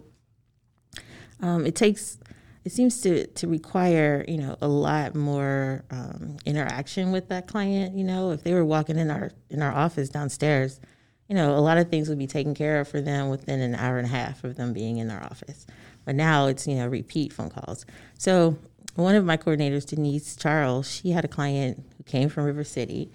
um, 1.40 1.66
it 1.66 1.74
takes 1.74 2.18
it 2.64 2.72
seems 2.72 3.00
to 3.02 3.26
to 3.26 3.46
require 3.46 4.24
you 4.26 4.38
know 4.38 4.56
a 4.60 4.68
lot 4.68 5.14
more 5.14 5.84
um, 5.90 6.38
interaction 6.46 7.12
with 7.12 7.28
that 7.28 7.46
client. 7.46 7.96
You 7.96 8.04
know, 8.04 8.30
if 8.30 8.42
they 8.42 8.54
were 8.54 8.64
walking 8.64 8.98
in 8.98 9.10
our 9.10 9.30
in 9.50 9.62
our 9.62 9.72
office 9.72 10.08
downstairs, 10.08 10.80
you 11.28 11.34
know, 11.34 11.56
a 11.56 11.60
lot 11.60 11.78
of 11.78 11.90
things 11.90 12.08
would 12.08 12.18
be 12.18 12.26
taken 12.26 12.54
care 12.54 12.80
of 12.80 12.88
for 12.88 13.00
them 13.00 13.28
within 13.28 13.60
an 13.60 13.74
hour 13.74 13.98
and 13.98 14.06
a 14.06 14.10
half 14.10 14.44
of 14.44 14.56
them 14.56 14.72
being 14.72 14.98
in 14.98 15.10
our 15.10 15.22
office. 15.24 15.66
But 16.04 16.14
now 16.14 16.46
it's 16.46 16.66
you 16.66 16.76
know 16.76 16.88
repeat 16.88 17.32
phone 17.32 17.50
calls. 17.50 17.84
So 18.18 18.56
one 18.94 19.14
of 19.14 19.24
my 19.24 19.36
coordinators, 19.36 19.86
Denise 19.86 20.36
Charles, 20.36 20.90
she 20.90 21.10
had 21.10 21.24
a 21.24 21.28
client 21.28 21.84
who 21.96 22.04
came 22.04 22.28
from 22.28 22.44
River 22.44 22.64
City. 22.64 23.10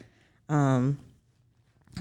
Um, 0.48 1.00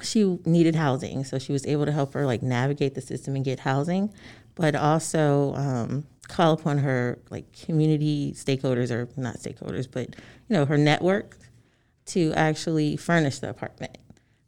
she 0.02 0.38
needed 0.44 0.74
housing, 0.74 1.24
so 1.24 1.38
she 1.38 1.52
was 1.52 1.66
able 1.66 1.86
to 1.86 1.92
help 1.92 2.14
her 2.14 2.26
like 2.26 2.42
navigate 2.42 2.94
the 2.94 3.00
system 3.00 3.36
and 3.36 3.44
get 3.44 3.60
housing, 3.60 4.12
but 4.54 4.74
also 4.74 5.54
um, 5.54 6.06
call 6.38 6.52
upon 6.52 6.78
her 6.78 7.18
like 7.30 7.52
community 7.64 8.32
stakeholders 8.32 8.92
or 8.92 9.08
not 9.16 9.34
stakeholders, 9.38 9.88
but 9.90 10.10
you 10.48 10.54
know 10.54 10.64
her 10.64 10.78
network 10.78 11.36
to 12.06 12.32
actually 12.34 12.96
furnish 12.96 13.40
the 13.40 13.50
apartment. 13.50 13.98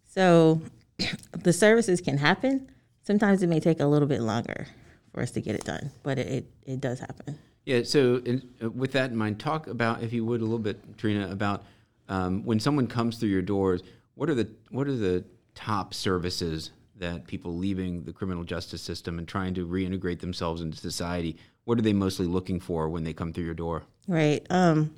So 0.05 0.63
the 1.33 1.53
services 1.53 2.01
can 2.01 2.17
happen. 2.17 2.71
Sometimes 3.03 3.43
it 3.43 3.49
may 3.49 3.59
take 3.59 3.81
a 3.81 3.87
little 3.87 4.07
bit 4.07 4.21
longer 4.21 4.69
for 5.13 5.21
us 5.21 5.33
to 5.33 5.41
get 5.41 5.57
it 5.57 5.65
done, 5.65 5.91
but 6.05 6.17
it, 6.17 6.29
it, 6.29 6.47
it 6.65 6.81
does 6.81 7.01
happen. 7.01 7.37
Yeah. 7.65 7.83
So, 7.83 8.23
in, 8.25 8.49
uh, 8.63 8.71
with 8.71 8.93
that 8.93 9.11
in 9.11 9.17
mind, 9.17 9.41
talk 9.41 9.67
about, 9.67 10.01
if 10.01 10.13
you 10.13 10.25
would, 10.25 10.41
a 10.41 10.45
little 10.45 10.61
bit, 10.61 10.97
Trina, 10.97 11.29
about 11.29 11.65
um, 12.09 12.45
when 12.45 12.61
someone 12.61 12.87
comes 12.87 13.19
through 13.19 13.31
your 13.31 13.43
doors. 13.43 13.83
What 14.15 14.31
are 14.31 14.35
the 14.35 14.49
what 14.71 14.87
are 14.87 14.97
the 14.97 15.25
top 15.55 15.95
services 15.95 16.71
that 16.97 17.27
people 17.27 17.57
leaving 17.57 18.05
the 18.05 18.13
criminal 18.13 18.45
justice 18.45 18.83
system 18.83 19.19
and 19.19 19.27
trying 19.27 19.55
to 19.55 19.67
reintegrate 19.67 20.21
themselves 20.21 20.61
into 20.61 20.77
society? 20.77 21.37
What 21.71 21.79
are 21.79 21.83
they 21.83 21.93
mostly 21.93 22.27
looking 22.27 22.59
for 22.59 22.89
when 22.89 23.05
they 23.05 23.13
come 23.13 23.33
through 23.33 23.45
your 23.45 23.55
door? 23.55 23.85
Right. 24.09 24.45
Um, 24.51 24.93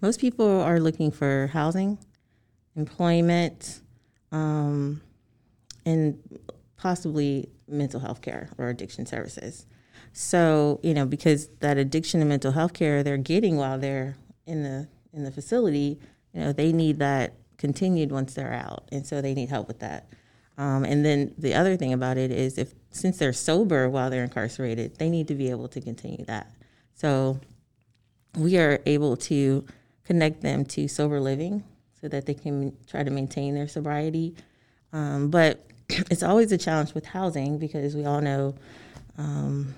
most 0.00 0.18
people 0.18 0.62
are 0.62 0.80
looking 0.80 1.10
for 1.10 1.48
housing, 1.48 1.98
employment, 2.74 3.82
um, 4.32 5.02
and 5.84 6.18
possibly 6.78 7.50
mental 7.68 8.00
health 8.00 8.22
care 8.22 8.48
or 8.56 8.70
addiction 8.70 9.04
services. 9.04 9.66
So, 10.14 10.80
you 10.82 10.94
know, 10.94 11.04
because 11.04 11.48
that 11.60 11.76
addiction 11.76 12.20
and 12.20 12.30
mental 12.30 12.52
health 12.52 12.72
care 12.72 13.02
they're 13.02 13.18
getting 13.18 13.58
while 13.58 13.78
they're 13.78 14.16
in 14.46 14.62
the 14.62 14.88
in 15.12 15.24
the 15.24 15.30
facility, 15.30 15.98
you 16.32 16.40
know, 16.40 16.54
they 16.54 16.72
need 16.72 16.98
that 17.00 17.34
continued 17.58 18.10
once 18.10 18.32
they're 18.32 18.54
out, 18.54 18.88
and 18.90 19.06
so 19.06 19.20
they 19.20 19.34
need 19.34 19.50
help 19.50 19.68
with 19.68 19.80
that. 19.80 20.08
Um, 20.60 20.84
and 20.84 21.02
then 21.06 21.34
the 21.38 21.54
other 21.54 21.78
thing 21.78 21.94
about 21.94 22.18
it 22.18 22.30
is, 22.30 22.58
if 22.58 22.74
since 22.90 23.16
they're 23.16 23.32
sober 23.32 23.88
while 23.88 24.10
they're 24.10 24.24
incarcerated, 24.24 24.98
they 24.98 25.08
need 25.08 25.26
to 25.28 25.34
be 25.34 25.48
able 25.48 25.68
to 25.68 25.80
continue 25.80 26.22
that. 26.26 26.52
So, 26.94 27.40
we 28.36 28.58
are 28.58 28.78
able 28.84 29.16
to 29.16 29.64
connect 30.04 30.42
them 30.42 30.66
to 30.66 30.86
sober 30.86 31.18
living 31.18 31.64
so 31.98 32.08
that 32.08 32.26
they 32.26 32.34
can 32.34 32.76
try 32.86 33.02
to 33.02 33.10
maintain 33.10 33.54
their 33.54 33.68
sobriety. 33.68 34.36
Um, 34.92 35.30
but 35.30 35.66
it's 35.88 36.22
always 36.22 36.52
a 36.52 36.58
challenge 36.58 36.92
with 36.92 37.06
housing 37.06 37.58
because 37.58 37.96
we 37.96 38.04
all 38.04 38.20
know 38.20 38.54
um, 39.16 39.74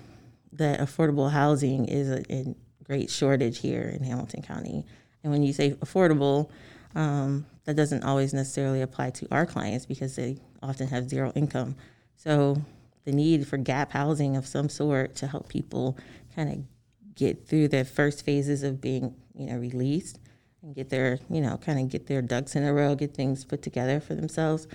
that 0.51 0.81
affordable 0.81 1.31
housing 1.31 1.85
is 1.85 2.09
a, 2.09 2.23
a, 2.29 2.55
great 2.83 3.09
shortage 3.09 3.59
here 3.59 3.93
in 3.95 4.03
Hamilton 4.03 4.41
County. 4.41 4.85
And 5.23 5.31
when 5.31 5.41
you 5.43 5.53
say 5.53 5.71
affordable, 5.75 6.49
um, 6.95 7.45
that 7.63 7.77
doesn't 7.77 8.03
always 8.03 8.33
necessarily 8.33 8.81
apply 8.81 9.11
to 9.11 9.27
our 9.31 9.45
clients 9.45 9.85
because 9.85 10.17
they 10.17 10.37
often 10.63 10.87
have 10.87 11.09
zero 11.09 11.31
income. 11.35 11.75
So 12.15 12.61
the 13.05 13.11
need 13.11 13.47
for 13.47 13.57
gap 13.57 13.91
housing 13.91 14.35
of 14.35 14.47
some 14.47 14.69
sort 14.69 15.15
to 15.15 15.27
help 15.27 15.49
people 15.49 15.97
kind 16.35 16.49
of 16.49 17.15
get 17.15 17.47
through 17.47 17.67
the 17.67 17.85
first 17.85 18.25
phases 18.25 18.63
of 18.63 18.81
being, 18.81 19.15
you 19.35 19.47
know, 19.47 19.57
released 19.57 20.19
and 20.61 20.73
get 20.73 20.89
their, 20.89 21.19
you 21.29 21.41
know, 21.41 21.57
kind 21.57 21.79
of 21.79 21.89
get 21.89 22.07
their 22.07 22.21
ducks 22.21 22.55
in 22.55 22.63
a 22.63 22.73
row, 22.73 22.95
get 22.95 23.13
things 23.13 23.43
put 23.45 23.61
together 23.61 23.99
for 23.99 24.15
themselves. 24.15 24.67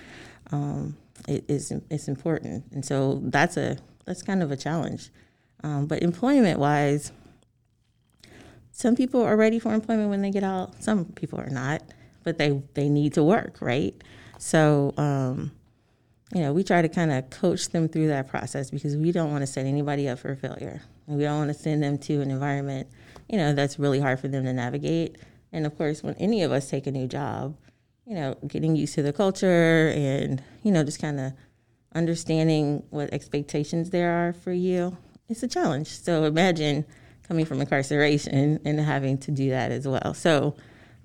Um, 0.51 0.95
it 1.27 1.43
is 1.47 1.73
it's 1.89 2.07
important, 2.07 2.65
and 2.71 2.85
so 2.85 3.19
that's 3.23 3.57
a 3.57 3.77
that's 4.05 4.21
kind 4.21 4.41
of 4.41 4.51
a 4.51 4.57
challenge. 4.57 5.09
Um, 5.63 5.87
but 5.87 6.01
employment 6.01 6.59
wise, 6.59 7.11
some 8.71 8.95
people 8.95 9.21
are 9.21 9.35
ready 9.35 9.59
for 9.59 9.73
employment 9.73 10.09
when 10.09 10.21
they 10.21 10.31
get 10.31 10.43
out. 10.43 10.81
Some 10.81 11.05
people 11.05 11.39
are 11.39 11.49
not, 11.49 11.81
but 12.23 12.37
they 12.37 12.61
they 12.75 12.87
need 12.87 13.13
to 13.13 13.23
work, 13.23 13.57
right? 13.59 13.93
So, 14.37 14.93
um, 14.95 15.51
you 16.33 16.41
know, 16.41 16.53
we 16.53 16.63
try 16.63 16.81
to 16.81 16.89
kind 16.89 17.11
of 17.11 17.29
coach 17.29 17.69
them 17.69 17.87
through 17.87 18.07
that 18.07 18.27
process 18.27 18.69
because 18.69 18.95
we 18.95 19.11
don't 19.11 19.31
want 19.31 19.41
to 19.41 19.47
set 19.47 19.65
anybody 19.65 20.07
up 20.07 20.19
for 20.19 20.35
failure. 20.35 20.81
We 21.07 21.23
don't 21.23 21.39
want 21.39 21.49
to 21.49 21.55
send 21.55 21.81
them 21.81 21.97
to 21.99 22.21
an 22.21 22.29
environment, 22.29 22.87
you 23.27 23.37
know, 23.37 23.53
that's 23.53 23.79
really 23.79 23.99
hard 23.99 24.19
for 24.19 24.27
them 24.27 24.43
to 24.45 24.53
navigate. 24.53 25.17
And 25.51 25.65
of 25.65 25.75
course, 25.77 26.03
when 26.03 26.13
any 26.15 26.43
of 26.43 26.51
us 26.51 26.69
take 26.69 26.85
a 26.85 26.91
new 26.91 27.07
job, 27.07 27.57
you 28.05 28.13
know, 28.13 28.35
getting 28.47 28.75
used 28.75 28.93
to 28.95 29.01
the 29.01 29.13
culture 29.13 29.91
and, 29.95 30.43
you 30.61 30.71
know, 30.71 30.83
just 30.83 31.01
kind 31.01 31.19
of 31.19 31.33
understanding 31.95 32.83
what 32.91 33.11
expectations 33.11 33.89
there 33.89 34.11
are 34.11 34.33
for 34.33 34.51
you, 34.51 34.95
it's 35.27 35.41
a 35.41 35.47
challenge. 35.47 35.87
So 35.87 36.25
imagine 36.25 36.85
coming 37.27 37.45
from 37.45 37.61
incarceration 37.61 38.59
and 38.65 38.79
having 38.79 39.17
to 39.19 39.31
do 39.31 39.49
that 39.49 39.71
as 39.71 39.87
well. 39.87 40.13
So, 40.13 40.55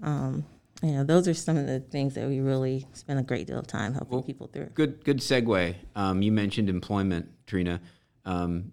um, 0.03 0.45
you 0.85 0.93
know, 0.93 1.05
those 1.05 1.27
are 1.27 1.35
some 1.35 1.57
of 1.57 1.67
the 1.67 1.81
things 1.81 2.15
that 2.15 2.29
we 2.29 2.41
really 2.41 2.87
spend 2.93 3.19
a 3.19 3.23
great 3.23 3.47
deal 3.47 3.59
of 3.59 3.67
time 3.67 3.95
helping 3.95 4.13
well, 4.13 4.23
people 4.23 4.49
through. 4.49 4.67
Good, 4.75 5.05
good 5.05 5.19
segue. 5.19 5.75
Um, 5.97 6.21
you 6.21 6.31
mentioned 6.31 6.69
employment, 6.69 7.31
Trina. 7.47 7.81
Um, 8.25 8.73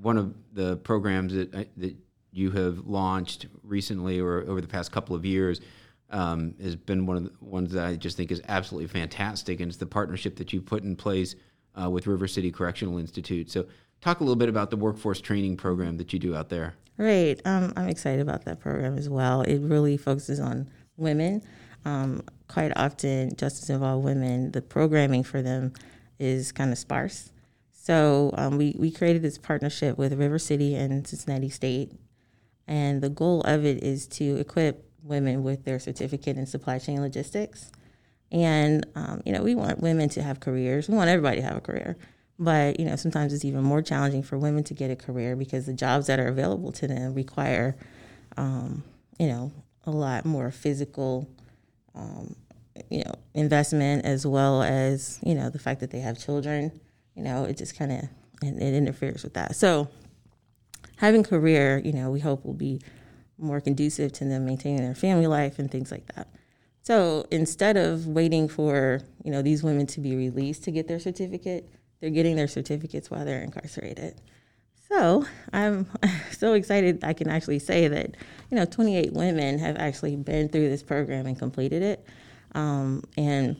one 0.00 0.16
of 0.16 0.34
the 0.52 0.76
programs 0.76 1.34
that 1.34 1.52
that 1.76 1.96
you 2.30 2.50
have 2.52 2.86
launched 2.86 3.46
recently 3.62 4.20
or 4.20 4.42
over 4.42 4.60
the 4.60 4.68
past 4.68 4.92
couple 4.92 5.16
of 5.16 5.24
years 5.24 5.60
um, 6.10 6.54
has 6.62 6.76
been 6.76 7.06
one 7.06 7.16
of 7.16 7.24
the 7.24 7.32
ones 7.40 7.72
that 7.72 7.84
I 7.84 7.96
just 7.96 8.16
think 8.16 8.30
is 8.30 8.40
absolutely 8.48 8.88
fantastic, 8.88 9.60
and 9.60 9.68
it's 9.68 9.78
the 9.78 9.86
partnership 9.86 10.36
that 10.36 10.52
you 10.52 10.60
put 10.60 10.82
in 10.82 10.96
place 10.96 11.34
uh, 11.80 11.90
with 11.90 12.06
River 12.06 12.28
City 12.28 12.50
Correctional 12.50 12.98
Institute. 12.98 13.50
So, 13.50 13.66
talk 14.00 14.20
a 14.20 14.22
little 14.22 14.36
bit 14.36 14.48
about 14.48 14.70
the 14.70 14.76
workforce 14.76 15.20
training 15.20 15.56
program 15.56 15.96
that 15.98 16.12
you 16.12 16.18
do 16.18 16.34
out 16.34 16.48
there. 16.48 16.74
Right, 16.96 17.40
um, 17.44 17.72
I'm 17.76 17.88
excited 17.88 18.20
about 18.20 18.44
that 18.44 18.60
program 18.60 18.96
as 18.96 19.08
well. 19.08 19.42
It 19.42 19.58
really 19.58 19.96
focuses 19.96 20.40
on 20.40 20.70
women. 20.98 21.42
Um, 21.84 22.22
quite 22.48 22.72
often, 22.76 23.34
justice 23.36 23.70
involved 23.70 24.04
women, 24.04 24.52
the 24.52 24.60
programming 24.60 25.22
for 25.22 25.40
them 25.40 25.72
is 26.18 26.52
kind 26.52 26.72
of 26.72 26.78
sparse. 26.78 27.30
So 27.72 28.34
um, 28.36 28.58
we, 28.58 28.76
we 28.78 28.90
created 28.90 29.22
this 29.22 29.38
partnership 29.38 29.96
with 29.96 30.12
River 30.12 30.38
City 30.38 30.74
and 30.74 31.06
Cincinnati 31.06 31.48
State. 31.48 31.92
And 32.66 33.00
the 33.00 33.08
goal 33.08 33.40
of 33.42 33.64
it 33.64 33.82
is 33.82 34.06
to 34.08 34.36
equip 34.36 34.84
women 35.02 35.42
with 35.42 35.64
their 35.64 35.78
certificate 35.78 36.36
in 36.36 36.44
supply 36.44 36.78
chain 36.78 37.00
logistics. 37.00 37.72
And, 38.30 38.86
um, 38.94 39.22
you 39.24 39.32
know, 39.32 39.42
we 39.42 39.54
want 39.54 39.80
women 39.80 40.10
to 40.10 40.22
have 40.22 40.40
careers. 40.40 40.88
We 40.88 40.96
want 40.96 41.08
everybody 41.08 41.40
to 41.40 41.46
have 41.46 41.56
a 41.56 41.62
career. 41.62 41.96
But, 42.38 42.78
you 42.78 42.84
know, 42.84 42.96
sometimes 42.96 43.32
it's 43.32 43.44
even 43.44 43.62
more 43.62 43.80
challenging 43.80 44.22
for 44.22 44.36
women 44.36 44.64
to 44.64 44.74
get 44.74 44.90
a 44.90 44.96
career 44.96 45.34
because 45.34 45.66
the 45.66 45.72
jobs 45.72 46.06
that 46.08 46.20
are 46.20 46.28
available 46.28 46.72
to 46.72 46.86
them 46.86 47.14
require, 47.14 47.74
um, 48.36 48.84
you 49.18 49.28
know, 49.28 49.50
a 49.88 49.90
lot 49.90 50.24
more 50.24 50.50
physical, 50.50 51.28
um, 51.94 52.36
you 52.90 53.02
know, 53.04 53.14
investment 53.34 54.04
as 54.04 54.26
well 54.26 54.62
as, 54.62 55.18
you 55.22 55.34
know, 55.34 55.50
the 55.50 55.58
fact 55.58 55.80
that 55.80 55.90
they 55.90 56.00
have 56.00 56.18
children. 56.18 56.80
You 57.14 57.24
know, 57.24 57.44
it 57.44 57.56
just 57.56 57.76
kind 57.76 57.90
of, 57.90 57.98
it, 58.42 58.62
it 58.62 58.74
interferes 58.74 59.24
with 59.24 59.34
that. 59.34 59.56
So 59.56 59.88
having 60.98 61.24
career, 61.24 61.80
you 61.84 61.92
know, 61.92 62.10
we 62.10 62.20
hope 62.20 62.44
will 62.44 62.54
be 62.54 62.80
more 63.38 63.60
conducive 63.60 64.12
to 64.12 64.24
them 64.24 64.44
maintaining 64.44 64.82
their 64.82 64.94
family 64.94 65.26
life 65.26 65.58
and 65.58 65.70
things 65.70 65.90
like 65.90 66.06
that. 66.14 66.28
So 66.82 67.26
instead 67.30 67.76
of 67.76 68.06
waiting 68.06 68.48
for 68.48 69.00
you 69.22 69.30
know 69.30 69.42
these 69.42 69.62
women 69.62 69.86
to 69.88 70.00
be 70.00 70.16
released 70.16 70.64
to 70.64 70.70
get 70.70 70.88
their 70.88 70.98
certificate, 70.98 71.68
they're 72.00 72.10
getting 72.10 72.36
their 72.36 72.48
certificates 72.48 73.10
while 73.10 73.24
they're 73.24 73.42
incarcerated. 73.42 74.20
So 74.90 75.26
I'm 75.52 75.86
so 76.32 76.54
excited 76.54 77.04
I 77.04 77.12
can 77.12 77.28
actually 77.28 77.58
say 77.58 77.88
that 77.88 78.16
you 78.50 78.56
know 78.56 78.64
28 78.64 79.12
women 79.12 79.58
have 79.58 79.76
actually 79.76 80.16
been 80.16 80.48
through 80.48 80.68
this 80.68 80.82
program 80.82 81.26
and 81.26 81.38
completed 81.38 81.82
it, 81.82 82.06
um, 82.52 83.02
and 83.16 83.56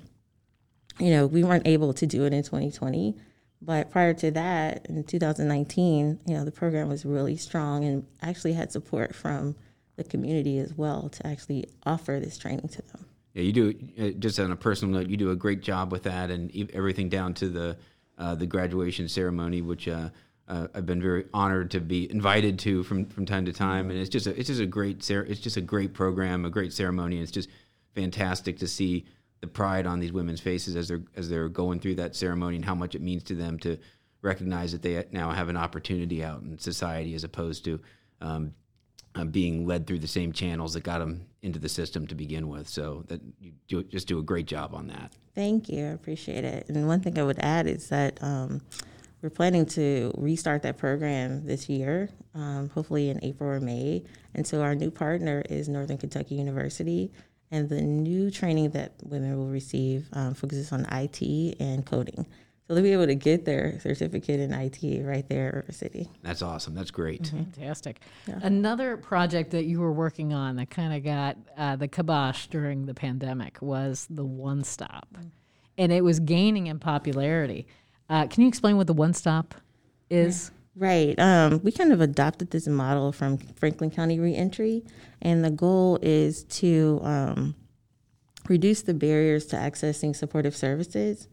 you 0.98 1.10
know 1.10 1.26
we 1.26 1.44
weren't 1.44 1.66
able 1.66 1.92
to 1.94 2.06
do 2.06 2.24
it 2.24 2.32
in 2.32 2.42
2020. 2.42 3.14
But 3.60 3.90
prior 3.90 4.14
to 4.14 4.30
that, 4.32 4.86
in 4.88 5.02
2019, 5.02 6.20
you 6.26 6.34
know, 6.34 6.44
the 6.44 6.52
program 6.52 6.88
was 6.88 7.04
really 7.04 7.36
strong 7.36 7.84
and 7.84 8.06
actually 8.22 8.52
had 8.52 8.70
support 8.70 9.14
from 9.14 9.56
the 9.96 10.04
community 10.04 10.58
as 10.58 10.74
well 10.74 11.08
to 11.08 11.26
actually 11.26 11.68
offer 11.84 12.20
this 12.22 12.38
training 12.38 12.68
to 12.68 12.82
them. 12.82 13.04
Yeah, 13.34 13.42
you 13.42 13.52
do. 13.52 13.74
Uh, 13.98 14.10
just 14.18 14.38
on 14.38 14.52
a 14.52 14.56
personal 14.56 15.00
note, 15.00 15.10
you 15.10 15.16
do 15.16 15.32
a 15.32 15.36
great 15.36 15.60
job 15.60 15.90
with 15.90 16.04
that, 16.04 16.30
and 16.30 16.52
everything 16.72 17.08
down 17.08 17.34
to 17.34 17.48
the 17.48 17.76
uh, 18.16 18.34
the 18.34 18.46
graduation 18.46 19.08
ceremony, 19.08 19.60
which 19.60 19.88
uh, 19.88 20.10
uh, 20.48 20.66
I've 20.74 20.86
been 20.86 21.02
very 21.02 21.26
honored 21.34 21.70
to 21.72 21.80
be 21.80 22.10
invited 22.10 22.58
to 22.60 22.82
from, 22.82 23.04
from 23.06 23.26
time 23.26 23.44
to 23.44 23.52
time. 23.52 23.90
And 23.90 23.98
it's 23.98 24.08
just 24.08 24.26
a, 24.26 24.38
it's 24.38 24.48
just 24.48 24.60
a 24.60 24.66
great 24.66 25.08
it's 25.10 25.40
just 25.40 25.56
a 25.56 25.60
great 25.60 25.92
program, 25.92 26.44
a 26.44 26.50
great 26.50 26.72
ceremony. 26.72 27.20
It's 27.20 27.30
just 27.30 27.50
fantastic 27.94 28.58
to 28.58 28.68
see 28.68 29.04
the 29.40 29.46
pride 29.46 29.86
on 29.86 30.00
these 30.00 30.12
women's 30.12 30.40
faces 30.40 30.74
as 30.74 30.88
they're 30.88 31.04
as 31.16 31.28
they're 31.28 31.48
going 31.48 31.80
through 31.80 31.96
that 31.96 32.16
ceremony 32.16 32.56
and 32.56 32.64
how 32.64 32.74
much 32.74 32.94
it 32.94 33.02
means 33.02 33.22
to 33.24 33.34
them 33.34 33.58
to 33.60 33.78
recognize 34.22 34.72
that 34.72 34.82
they 34.82 35.04
now 35.12 35.30
have 35.30 35.48
an 35.48 35.56
opportunity 35.56 36.24
out 36.24 36.42
in 36.42 36.58
society 36.58 37.14
as 37.14 37.24
opposed 37.24 37.64
to 37.64 37.78
um, 38.20 38.52
uh, 39.14 39.24
being 39.24 39.66
led 39.66 39.86
through 39.86 39.98
the 39.98 40.08
same 40.08 40.32
channels 40.32 40.74
that 40.74 40.82
got 40.82 40.98
them 40.98 41.26
into 41.42 41.58
the 41.58 41.68
system 41.68 42.06
to 42.06 42.14
begin 42.14 42.48
with. 42.48 42.68
So 42.68 43.04
that 43.08 43.20
you 43.38 43.52
do, 43.68 43.82
just 43.84 44.08
do 44.08 44.18
a 44.18 44.22
great 44.22 44.46
job 44.46 44.74
on 44.74 44.88
that. 44.88 45.12
Thank 45.34 45.68
you, 45.68 45.84
I 45.84 45.90
appreciate 45.90 46.44
it. 46.44 46.66
And 46.68 46.88
one 46.88 47.00
thing 47.00 47.18
I 47.18 47.22
would 47.22 47.38
add 47.38 47.66
is 47.66 47.90
that 47.90 48.20
um, 48.22 48.60
we're 49.22 49.30
planning 49.30 49.66
to 49.66 50.12
restart 50.16 50.62
that 50.62 50.78
program 50.78 51.44
this 51.44 51.68
year, 51.68 52.08
um, 52.34 52.68
hopefully 52.68 53.10
in 53.10 53.18
April 53.24 53.50
or 53.50 53.60
May. 53.60 54.04
And 54.34 54.46
so 54.46 54.62
our 54.62 54.74
new 54.74 54.90
partner 54.90 55.42
is 55.48 55.68
Northern 55.68 55.98
Kentucky 55.98 56.36
University. 56.36 57.12
And 57.50 57.68
the 57.68 57.80
new 57.80 58.30
training 58.30 58.70
that 58.70 58.92
women 59.02 59.36
will 59.36 59.48
receive 59.48 60.06
um, 60.12 60.34
focuses 60.34 60.70
on 60.70 60.86
IT 60.92 61.56
and 61.58 61.84
coding. 61.84 62.26
So 62.68 62.74
they'll 62.74 62.82
be 62.82 62.92
able 62.92 63.06
to 63.06 63.14
get 63.14 63.46
their 63.46 63.80
certificate 63.80 64.40
in 64.40 64.52
IT 64.52 65.02
right 65.02 65.26
there 65.26 65.48
at 65.48 65.54
River 65.54 65.72
City. 65.72 66.10
That's 66.22 66.42
awesome. 66.42 66.74
That's 66.74 66.90
great. 66.90 67.22
Mm-hmm. 67.22 67.44
Fantastic. 67.44 68.00
Yeah. 68.26 68.40
Another 68.42 68.98
project 68.98 69.52
that 69.52 69.64
you 69.64 69.80
were 69.80 69.90
working 69.90 70.34
on 70.34 70.56
that 70.56 70.68
kind 70.68 70.92
of 70.92 71.02
got 71.02 71.38
uh, 71.56 71.76
the 71.76 71.88
kibosh 71.88 72.46
during 72.48 72.84
the 72.84 72.92
pandemic 72.92 73.62
was 73.62 74.06
the 74.10 74.24
One 74.24 74.64
Stop, 74.64 75.08
mm-hmm. 75.14 75.28
and 75.78 75.92
it 75.92 76.04
was 76.04 76.20
gaining 76.20 76.66
in 76.66 76.78
popularity. 76.78 77.66
Uh, 78.08 78.26
can 78.26 78.42
you 78.42 78.48
explain 78.48 78.76
what 78.76 78.86
the 78.86 78.94
One 78.94 79.12
Stop 79.12 79.54
is? 80.10 80.50
Right. 80.74 81.18
Um, 81.18 81.60
we 81.62 81.72
kind 81.72 81.92
of 81.92 82.00
adopted 82.00 82.50
this 82.50 82.68
model 82.68 83.10
from 83.12 83.38
Franklin 83.38 83.90
County 83.90 84.20
Reentry, 84.20 84.84
and 85.20 85.44
the 85.44 85.50
goal 85.50 85.98
is 86.02 86.44
to 86.44 87.00
um, 87.02 87.56
reduce 88.48 88.82
the 88.82 88.94
barriers 88.94 89.46
to 89.46 89.56
accessing 89.56 90.14
supportive 90.14 90.54
services 90.54 91.28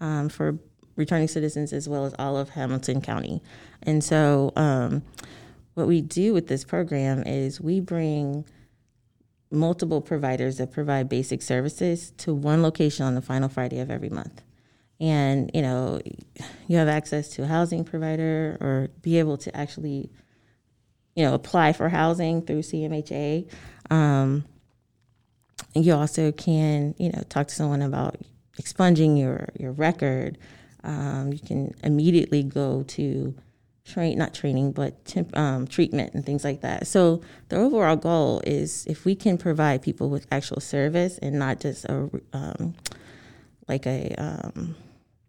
um, 0.00 0.28
for 0.30 0.58
returning 0.96 1.28
citizens 1.28 1.74
as 1.74 1.88
well 1.88 2.06
as 2.06 2.14
all 2.18 2.38
of 2.38 2.50
Hamilton 2.50 3.02
County. 3.02 3.42
And 3.82 4.02
so, 4.02 4.52
um, 4.56 5.02
what 5.74 5.86
we 5.86 6.00
do 6.00 6.32
with 6.32 6.46
this 6.46 6.64
program 6.64 7.22
is 7.26 7.60
we 7.60 7.80
bring 7.80 8.46
multiple 9.50 10.00
providers 10.00 10.56
that 10.56 10.72
provide 10.72 11.08
basic 11.08 11.42
services 11.42 12.12
to 12.16 12.32
one 12.34 12.62
location 12.62 13.04
on 13.04 13.14
the 13.14 13.20
final 13.20 13.50
Friday 13.50 13.78
of 13.78 13.90
every 13.90 14.08
month. 14.08 14.42
And, 14.98 15.50
you 15.52 15.62
know, 15.62 16.00
you 16.68 16.76
have 16.78 16.88
access 16.88 17.28
to 17.30 17.42
a 17.42 17.46
housing 17.46 17.84
provider 17.84 18.56
or 18.60 18.88
be 19.02 19.18
able 19.18 19.36
to 19.38 19.54
actually, 19.56 20.10
you 21.14 21.24
know, 21.24 21.34
apply 21.34 21.72
for 21.74 21.88
housing 21.88 22.42
through 22.42 22.60
CMHA. 22.60 23.50
Um, 23.90 24.44
you 25.74 25.94
also 25.94 26.32
can, 26.32 26.94
you 26.98 27.10
know, 27.10 27.22
talk 27.28 27.48
to 27.48 27.54
someone 27.54 27.82
about 27.82 28.16
expunging 28.58 29.16
your, 29.16 29.48
your 29.58 29.72
record. 29.72 30.38
Um, 30.82 31.32
you 31.32 31.40
can 31.40 31.74
immediately 31.82 32.42
go 32.42 32.82
to 32.84 33.34
train, 33.84 34.18
not 34.18 34.34
training, 34.34 34.72
but 34.72 35.04
temp, 35.04 35.36
um, 35.36 35.66
treatment 35.66 36.14
and 36.14 36.24
things 36.24 36.44
like 36.44 36.60
that. 36.62 36.86
So 36.86 37.22
the 37.48 37.56
overall 37.56 37.96
goal 37.96 38.40
is 38.46 38.84
if 38.86 39.04
we 39.04 39.14
can 39.14 39.38
provide 39.38 39.82
people 39.82 40.10
with 40.10 40.26
actual 40.30 40.60
service 40.60 41.18
and 41.18 41.38
not 41.38 41.60
just 41.60 41.84
a, 41.84 42.10
um, 42.32 42.74
like 43.68 43.86
a 43.86 44.14
um, 44.18 44.76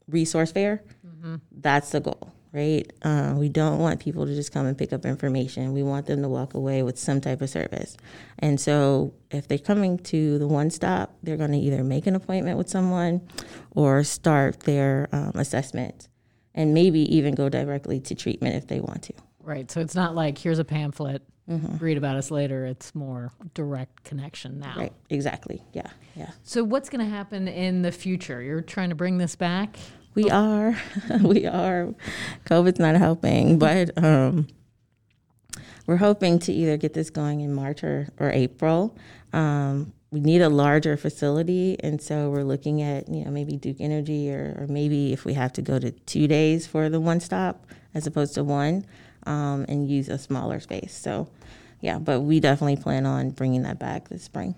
resource 0.08 0.52
fair, 0.52 0.84
mm-hmm. 1.06 1.36
that's 1.52 1.92
the 1.92 2.00
goal 2.00 2.32
right? 2.58 2.92
Uh, 3.04 3.36
we 3.38 3.50
don't 3.50 3.80
want 3.80 4.00
people 4.00 4.26
to 4.26 4.34
just 4.34 4.52
come 4.52 4.66
and 4.66 4.78
pick 4.78 4.92
up 4.92 5.06
information. 5.06 5.74
We 5.74 5.84
want 5.84 6.08
them 6.08 6.22
to 6.22 6.30
walk 6.30 6.54
away 6.54 6.82
with 6.82 6.98
some 6.98 7.22
type 7.22 7.42
of 7.42 7.50
service. 7.50 7.98
And 8.40 8.60
so, 8.60 9.14
if 9.30 9.48
they're 9.48 9.58
coming 9.58 10.00
to 10.00 10.40
the 10.40 10.48
one 10.48 10.70
stop, 10.70 11.16
they're 11.24 11.38
going 11.38 11.52
to 11.52 11.58
either 11.58 11.84
make 11.84 12.08
an 12.08 12.16
appointment 12.16 12.58
with 12.58 12.70
someone 12.70 13.28
or 13.72 14.04
start 14.04 14.62
their 14.62 15.08
um, 15.12 15.34
assessment 15.36 16.08
and 16.56 16.74
maybe 16.74 17.02
even 17.16 17.36
go 17.36 17.50
directly 17.50 18.00
to 18.00 18.16
treatment 18.16 18.56
if 18.56 18.68
they 18.68 18.80
want 18.80 19.04
to. 19.04 19.14
Right. 19.48 19.72
So, 19.72 19.80
it's 19.80 19.96
not 19.96 20.14
like 20.14 20.38
here's 20.38 20.60
a 20.60 20.66
pamphlet. 20.66 21.24
Mm-hmm. 21.50 21.78
Read 21.78 21.98
about 21.98 22.18
us 22.18 22.30
later. 22.30 22.66
It's 22.66 22.94
more 22.94 23.32
direct 23.54 24.04
connection 24.04 24.60
now. 24.60 24.74
Right. 24.76 24.94
Exactly. 25.10 25.64
Yeah. 25.72 25.88
Yeah. 26.14 26.32
So, 26.44 26.64
what's 26.66 26.90
going 26.90 27.04
to 27.06 27.10
happen 27.10 27.48
in 27.48 27.82
the 27.82 27.94
future? 27.94 28.42
You're 28.42 28.60
trying 28.60 28.90
to 28.90 28.96
bring 28.96 29.18
this 29.18 29.38
back? 29.38 29.78
We 30.14 30.30
are. 30.30 30.76
we 31.22 31.46
are. 31.46 31.94
COVID's 32.46 32.80
not 32.80 32.96
helping, 32.96 33.58
but 33.60 33.92
um, 34.04 34.48
we're 35.86 35.98
hoping 35.98 36.40
to 36.40 36.52
either 36.52 36.76
get 36.76 36.94
this 36.94 37.10
going 37.10 37.40
in 37.40 37.54
March 37.54 37.82
or, 37.84 38.10
or 38.20 38.30
April. 38.32 38.98
Um, 39.32 39.94
we 40.12 40.20
need 40.20 40.42
a 40.42 40.50
larger 40.50 40.98
facility, 40.98 41.78
and 41.82 42.02
so 42.02 42.30
we're 42.30 42.44
looking 42.44 42.82
at 42.82 43.08
you 43.08 43.24
know 43.24 43.32
maybe 43.32 43.56
Duke 43.58 43.78
Energy 43.80 44.32
or, 44.32 44.58
or 44.60 44.68
maybe 44.68 45.14
if 45.14 45.24
we 45.24 45.34
have 45.34 45.54
to 45.54 45.62
go 45.62 45.80
to 45.80 45.92
two 45.92 46.28
days 46.28 46.68
for 46.68 46.90
the 46.90 47.00
one 47.00 47.20
stop 47.22 47.66
as 47.94 48.08
opposed 48.08 48.34
to 48.36 48.44
one, 48.44 48.86
um, 49.28 49.66
and 49.68 49.90
use 49.90 50.10
a 50.10 50.18
smaller 50.18 50.60
space. 50.60 50.94
So, 50.94 51.28
yeah, 51.82 52.00
but 52.00 52.22
we 52.22 52.40
definitely 52.40 52.78
plan 52.78 53.06
on 53.06 53.32
bringing 53.32 53.64
that 53.64 53.80
back 53.80 54.10
this 54.10 54.24
spring. 54.24 54.56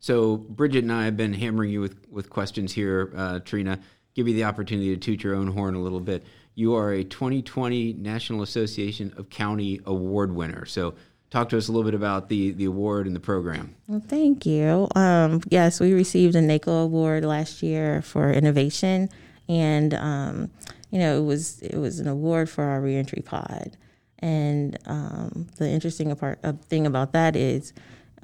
So 0.00 0.36
Bridget 0.36 0.84
and 0.84 0.92
I 0.92 1.06
have 1.06 1.16
been 1.16 1.32
hammering 1.32 1.70
you 1.70 1.80
with 1.80 1.96
with 2.10 2.28
questions 2.28 2.72
here, 2.72 3.10
uh, 3.16 3.38
Trina 3.40 3.78
give 4.14 4.28
you 4.28 4.34
the 4.34 4.44
opportunity 4.44 4.94
to 4.94 4.96
toot 4.96 5.22
your 5.22 5.34
own 5.34 5.48
horn 5.48 5.74
a 5.74 5.80
little 5.80 6.00
bit. 6.00 6.24
You 6.54 6.74
are 6.74 6.92
a 6.92 7.04
2020 7.04 7.94
National 7.94 8.42
Association 8.42 9.12
of 9.16 9.28
County 9.28 9.80
Award 9.86 10.32
winner. 10.32 10.66
So, 10.66 10.94
talk 11.30 11.48
to 11.48 11.58
us 11.58 11.68
a 11.68 11.72
little 11.72 11.84
bit 11.84 11.94
about 11.94 12.28
the, 12.28 12.52
the 12.52 12.64
award 12.64 13.06
and 13.06 13.16
the 13.16 13.20
program. 13.20 13.74
Well, 13.88 14.02
thank 14.06 14.46
you. 14.46 14.86
Um, 14.94 15.42
yes, 15.48 15.80
we 15.80 15.92
received 15.92 16.36
a 16.36 16.40
NACO 16.40 16.84
award 16.84 17.24
last 17.24 17.60
year 17.62 18.02
for 18.02 18.30
innovation, 18.30 19.10
and 19.48 19.94
um, 19.94 20.50
you 20.94 21.00
know 21.00 21.18
it 21.18 21.24
was 21.24 21.60
it 21.60 21.76
was 21.76 21.98
an 21.98 22.06
award 22.06 22.48
for 22.48 22.62
our 22.62 22.80
reentry 22.80 23.20
pod. 23.20 23.76
And 24.20 24.78
um, 24.86 25.48
the 25.58 25.68
interesting 25.68 26.14
part, 26.14 26.38
uh, 26.44 26.52
thing 26.52 26.86
about 26.86 27.12
that 27.12 27.34
is 27.34 27.74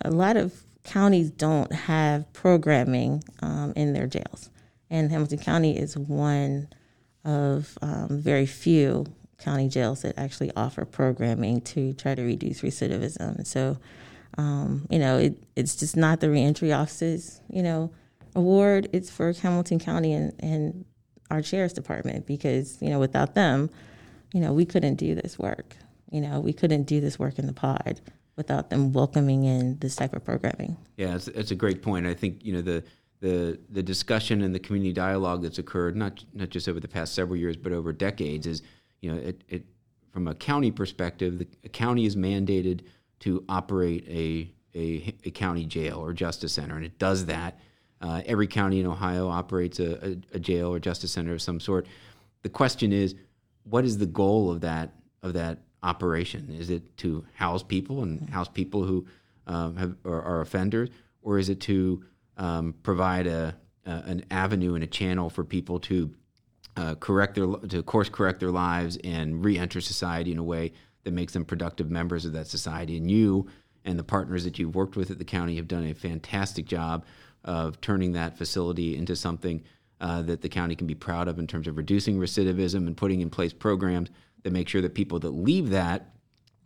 a 0.02 0.10
lot 0.10 0.36
of 0.36 0.54
counties 0.84 1.30
don't 1.30 1.72
have 1.72 2.32
programming 2.32 3.24
um, 3.42 3.72
in 3.74 3.92
their 3.92 4.06
jails. 4.06 4.50
And 4.88 5.10
Hamilton 5.10 5.40
County 5.40 5.76
is 5.76 5.98
one 5.98 6.68
of 7.24 7.76
um, 7.82 8.06
very 8.22 8.46
few 8.46 9.04
county 9.38 9.68
jails 9.68 10.02
that 10.02 10.16
actually 10.16 10.52
offer 10.54 10.84
programming 10.84 11.60
to 11.62 11.92
try 11.94 12.14
to 12.14 12.22
reduce 12.22 12.62
recidivism. 12.62 13.44
So, 13.46 13.78
um, 14.38 14.86
you 14.88 15.00
know, 15.00 15.18
it, 15.18 15.42
it's 15.56 15.74
just 15.74 15.96
not 15.96 16.20
the 16.20 16.30
reentry 16.30 16.72
offices, 16.72 17.40
you 17.50 17.62
know, 17.62 17.90
award. 18.34 18.88
It's 18.92 19.10
for 19.10 19.32
Hamilton 19.32 19.80
County 19.80 20.14
and, 20.14 20.32
and 20.38 20.84
our 21.30 21.42
sheriff's 21.42 21.74
department 21.74 22.26
because, 22.26 22.80
you 22.80 22.88
know, 22.88 22.98
without 22.98 23.34
them, 23.34 23.70
you 24.32 24.40
know, 24.40 24.52
we 24.52 24.64
couldn't 24.64 24.96
do 24.96 25.14
this 25.14 25.38
work. 25.38 25.76
You 26.10 26.20
know, 26.20 26.40
we 26.40 26.52
couldn't 26.52 26.84
do 26.84 27.00
this 27.00 27.18
work 27.18 27.38
in 27.38 27.46
the 27.46 27.52
pod 27.52 28.00
without 28.36 28.70
them 28.70 28.92
welcoming 28.92 29.44
in 29.44 29.78
this 29.78 29.96
type 29.96 30.14
of 30.14 30.24
programming. 30.24 30.76
Yeah, 30.96 31.18
it's 31.34 31.50
a 31.50 31.54
great 31.54 31.82
point. 31.82 32.06
I 32.06 32.14
think, 32.14 32.44
you 32.44 32.52
know, 32.52 32.62
the 32.62 32.84
the 33.20 33.58
the 33.68 33.82
discussion 33.82 34.42
and 34.42 34.54
the 34.54 34.58
community 34.58 34.92
dialogue 34.92 35.42
that's 35.42 35.58
occurred 35.58 35.96
not 35.96 36.24
not 36.34 36.48
just 36.48 36.68
over 36.68 36.80
the 36.80 36.88
past 36.88 37.14
several 37.14 37.36
years 37.36 37.56
but 37.56 37.72
over 37.72 37.92
decades 37.92 38.46
is 38.46 38.62
you 39.00 39.12
know 39.12 39.18
it, 39.18 39.44
it 39.48 39.66
from 40.10 40.26
a 40.26 40.34
county 40.34 40.70
perspective 40.70 41.38
the 41.38 41.68
county 41.68 42.06
is 42.06 42.16
mandated 42.16 42.80
to 43.20 43.44
operate 43.48 44.06
a, 44.08 44.50
a, 44.74 45.14
a 45.24 45.30
county 45.30 45.66
jail 45.66 45.98
or 45.98 46.12
justice 46.12 46.54
center 46.54 46.76
and 46.76 46.84
it 46.84 46.98
does 46.98 47.26
that 47.26 47.60
uh, 48.00 48.22
every 48.26 48.46
county 48.46 48.80
in 48.80 48.86
Ohio 48.86 49.28
operates 49.28 49.78
a, 49.78 50.06
a, 50.06 50.16
a, 50.34 50.38
jail 50.38 50.72
or 50.72 50.78
justice 50.78 51.12
center 51.12 51.32
of 51.34 51.42
some 51.42 51.60
sort 51.60 51.86
the 52.42 52.48
question 52.48 52.92
is 52.92 53.14
what 53.64 53.84
is 53.84 53.98
the 53.98 54.06
goal 54.06 54.50
of 54.50 54.60
that 54.60 54.94
of 55.22 55.34
that 55.34 55.58
operation 55.82 56.48
is 56.50 56.70
it 56.70 56.96
to 56.96 57.24
house 57.34 57.62
people 57.62 58.02
and 58.02 58.28
house 58.30 58.48
people 58.48 58.84
who 58.84 59.06
um, 59.46 59.76
have 59.76 59.96
are, 60.04 60.22
are 60.22 60.40
offenders 60.40 60.88
or 61.22 61.38
is 61.38 61.48
it 61.48 61.60
to 61.60 62.02
um, 62.36 62.74
provide 62.82 63.26
a, 63.26 63.54
a, 63.86 63.90
an 63.90 64.24
avenue 64.30 64.74
and 64.74 64.84
a 64.84 64.86
channel 64.86 65.28
for 65.30 65.44
people 65.44 65.78
to 65.78 66.14
uh, 66.76 66.94
correct 66.96 67.34
their 67.34 67.46
to 67.46 67.82
course 67.82 68.08
correct 68.08 68.40
their 68.40 68.50
lives 68.50 68.96
and 69.04 69.44
re-enter 69.44 69.80
society 69.80 70.32
in 70.32 70.38
a 70.38 70.42
way 70.42 70.72
that 71.04 71.12
makes 71.12 71.32
them 71.32 71.44
productive 71.44 71.90
members 71.90 72.24
of 72.24 72.32
that 72.32 72.46
society. 72.46 72.96
And 72.96 73.10
you 73.10 73.48
and 73.84 73.98
the 73.98 74.04
partners 74.04 74.44
that 74.44 74.58
you've 74.58 74.74
worked 74.74 74.96
with 74.96 75.10
at 75.10 75.18
the 75.18 75.24
county 75.24 75.56
have 75.56 75.68
done 75.68 75.84
a 75.86 75.94
fantastic 75.94 76.66
job 76.66 77.04
of 77.44 77.80
turning 77.80 78.12
that 78.12 78.36
facility 78.36 78.96
into 78.96 79.16
something 79.16 79.62
uh, 80.00 80.22
that 80.22 80.40
the 80.40 80.48
county 80.48 80.74
can 80.74 80.86
be 80.86 80.94
proud 80.94 81.28
of 81.28 81.38
in 81.38 81.46
terms 81.46 81.66
of 81.66 81.76
reducing 81.76 82.18
recidivism 82.18 82.86
and 82.86 82.96
putting 82.96 83.20
in 83.20 83.30
place 83.30 83.52
programs 83.52 84.10
that 84.42 84.52
make 84.52 84.68
sure 84.68 84.80
that 84.80 84.94
people 84.94 85.18
that 85.18 85.30
leave 85.30 85.70
that 85.70 86.10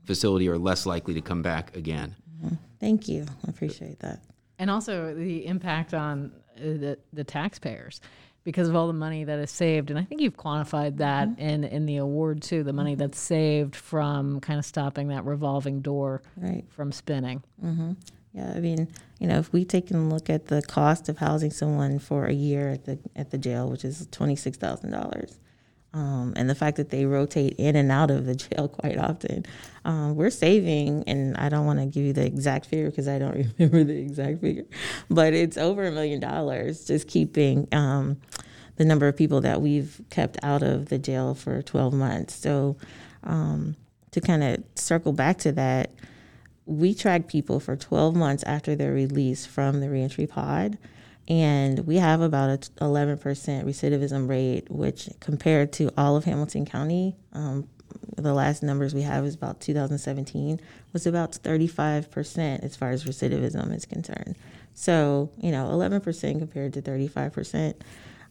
facility 0.04 0.48
are 0.48 0.58
less 0.58 0.86
likely 0.86 1.14
to 1.14 1.20
come 1.20 1.42
back 1.42 1.76
again. 1.76 2.14
Mm-hmm. 2.36 2.54
Thank 2.78 3.08
you. 3.08 3.26
I 3.46 3.50
appreciate 3.50 4.00
that 4.00 4.20
and 4.58 4.70
also 4.70 5.14
the 5.14 5.46
impact 5.46 5.94
on 5.94 6.32
uh, 6.56 6.60
the, 6.60 6.98
the 7.12 7.24
taxpayers 7.24 8.00
because 8.44 8.68
of 8.68 8.76
all 8.76 8.86
the 8.86 8.92
money 8.92 9.24
that 9.24 9.38
is 9.38 9.50
saved. 9.50 9.90
And 9.90 9.98
I 9.98 10.04
think 10.04 10.20
you've 10.20 10.36
quantified 10.36 10.98
that 10.98 11.28
mm-hmm. 11.28 11.40
in, 11.40 11.64
in 11.64 11.86
the 11.86 11.96
award 11.96 12.42
too, 12.42 12.62
the 12.62 12.72
money 12.72 12.94
that's 12.94 13.18
saved 13.18 13.74
from 13.74 14.40
kind 14.40 14.58
of 14.58 14.64
stopping 14.64 15.08
that 15.08 15.24
revolving 15.24 15.80
door 15.80 16.22
right. 16.36 16.64
from 16.70 16.92
spinning. 16.92 17.42
Mm-hmm. 17.64 17.92
Yeah, 18.34 18.52
I 18.54 18.58
mean, 18.58 18.88
you 19.20 19.28
know, 19.28 19.38
if 19.38 19.52
we 19.52 19.64
take 19.64 19.92
a 19.92 19.96
look 19.96 20.28
at 20.28 20.46
the 20.46 20.60
cost 20.60 21.08
of 21.08 21.18
housing 21.18 21.52
someone 21.52 22.00
for 22.00 22.26
a 22.26 22.32
year 22.32 22.68
at 22.70 22.84
the 22.84 22.98
at 23.14 23.30
the 23.30 23.38
jail, 23.38 23.70
which 23.70 23.84
is 23.84 24.08
twenty 24.10 24.34
six 24.34 24.58
thousand 24.58 24.90
dollars, 24.90 25.38
um, 25.92 26.32
and 26.34 26.50
the 26.50 26.54
fact 26.56 26.76
that 26.78 26.90
they 26.90 27.06
rotate 27.06 27.54
in 27.58 27.76
and 27.76 27.92
out 27.92 28.10
of 28.10 28.26
the 28.26 28.34
jail 28.34 28.66
quite 28.66 28.98
often, 28.98 29.46
um, 29.84 30.16
we're 30.16 30.30
saving. 30.30 31.04
And 31.06 31.36
I 31.36 31.48
don't 31.48 31.64
want 31.64 31.78
to 31.78 31.86
give 31.86 32.04
you 32.04 32.12
the 32.12 32.26
exact 32.26 32.66
figure 32.66 32.90
because 32.90 33.06
I 33.06 33.20
don't 33.20 33.46
remember 33.58 33.84
the 33.84 33.98
exact 33.98 34.40
figure, 34.40 34.66
but 35.08 35.32
it's 35.32 35.56
over 35.56 35.86
a 35.86 35.92
million 35.92 36.18
dollars 36.18 36.84
just 36.84 37.06
keeping 37.06 37.68
um, 37.70 38.20
the 38.76 38.84
number 38.84 39.06
of 39.06 39.16
people 39.16 39.42
that 39.42 39.62
we've 39.62 40.00
kept 40.10 40.38
out 40.42 40.64
of 40.64 40.88
the 40.88 40.98
jail 40.98 41.34
for 41.36 41.62
12 41.62 41.94
months. 41.94 42.34
So 42.34 42.76
um, 43.22 43.76
to 44.10 44.20
kind 44.20 44.42
of 44.42 44.64
circle 44.74 45.12
back 45.12 45.38
to 45.38 45.52
that, 45.52 45.92
we 46.66 46.94
track 46.94 47.28
people 47.28 47.60
for 47.60 47.76
12 47.76 48.14
months 48.14 48.42
after 48.44 48.74
they're 48.74 48.92
released 48.92 49.48
from 49.48 49.80
the 49.80 49.90
reentry 49.90 50.26
pod 50.26 50.78
and 51.26 51.86
we 51.86 51.96
have 51.96 52.20
about 52.20 52.50
a 52.50 52.84
11% 52.84 53.18
recidivism 53.18 54.28
rate, 54.28 54.70
which 54.70 55.08
compared 55.20 55.72
to 55.74 55.90
all 55.96 56.16
of 56.16 56.24
Hamilton 56.24 56.66
County, 56.66 57.16
um, 57.32 57.66
the 58.16 58.34
last 58.34 58.62
numbers 58.62 58.94
we 58.94 59.02
have 59.02 59.24
is 59.24 59.34
about 59.34 59.60
2017 59.60 60.60
was 60.92 61.06
about 61.06 61.32
35% 61.32 62.62
as 62.62 62.76
far 62.76 62.90
as 62.90 63.04
recidivism 63.04 63.74
is 63.74 63.86
concerned. 63.86 64.36
So 64.74 65.30
you 65.38 65.50
know, 65.50 65.68
11% 65.68 66.38
compared 66.38 66.74
to 66.74 66.82
35%, 66.82 67.74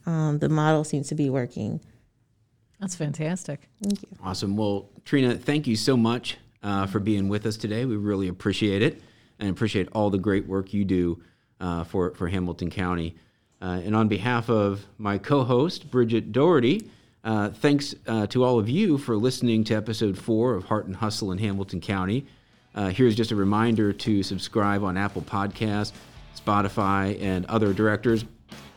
um, 0.06 0.40
the 0.40 0.50
model 0.50 0.84
seems 0.84 1.08
to 1.10 1.16
be 1.16 1.30
working. 1.30 1.80
That's 2.80 2.96
fantastic. 2.96 3.70
Thank 3.82 4.04
you. 4.04 4.10
Awesome. 4.22 4.58
Well, 4.58 4.90
Trina, 5.06 5.36
thank 5.36 5.68
you 5.68 5.76
so 5.76 5.96
much 5.96 6.38
uh, 6.64 6.88
for 6.88 7.00
being 7.00 7.28
with 7.28 7.46
us 7.46 7.58
today. 7.58 7.86
We 7.86 7.98
really 7.98 8.28
appreciate 8.28 8.82
it 8.82 9.02
and 9.40 9.50
appreciate 9.50 9.90
all 9.92 10.10
the 10.10 10.18
great 10.18 10.48
work 10.48 10.74
you 10.74 10.86
do 10.86 11.22
uh, 11.60 11.84
for, 11.84 12.14
for 12.16 12.28
Hamilton 12.28 12.70
County. 12.70 13.16
Uh, 13.62 13.82
and 13.86 13.96
on 13.96 14.08
behalf 14.08 14.50
of 14.50 14.86
my 14.98 15.18
co 15.18 15.44
host, 15.44 15.90
Bridget 15.90 16.32
Doherty, 16.32 16.90
uh, 17.24 17.50
thanks 17.50 17.96
uh, 18.08 18.28
to 18.28 18.44
all 18.44 18.60
of 18.60 18.68
you 18.68 18.98
for 18.98 19.16
listening 19.16 19.64
to 19.66 19.74
episode 19.74 20.18
four 20.18 20.56
of 20.56 20.66
Heart 20.66 20.88
and 20.88 20.96
Hustle 20.98 21.32
in 21.32 21.38
Hamilton 21.38 21.80
County. 21.80 22.26
Uh, 22.76 22.90
here's 22.90 23.16
just 23.16 23.32
a 23.32 23.36
reminder 23.36 23.94
to 23.94 24.24
subscribe 24.24 24.84
on 24.84 24.98
Apple 24.98 25.22
Podcasts, 25.22 25.94
Spotify, 26.38 27.22
and 27.22 27.46
other 27.46 27.72
directors. 27.74 28.26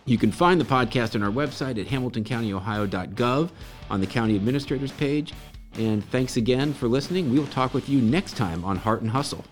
You 0.05 0.19
can 0.19 0.31
find 0.31 0.61
the 0.61 0.65
podcast 0.65 1.17
on 1.17 1.23
our 1.25 1.33
website 1.33 1.81
at 1.81 1.89
hamiltoncountyohio.gov 1.89 3.51
on 3.91 4.01
the 4.01 4.07
county 4.07 4.37
administrators 4.37 4.93
page. 4.93 5.33
And 5.79 6.05
thanks 6.11 6.37
again 6.37 6.73
for 6.73 6.89
listening. 6.89 7.31
We 7.31 7.39
will 7.39 7.47
talk 7.47 7.75
with 7.75 7.89
you 7.89 8.01
next 8.01 8.37
time 8.37 8.65
on 8.65 8.77
Heart 8.77 9.03
and 9.03 9.11
Hustle. 9.11 9.45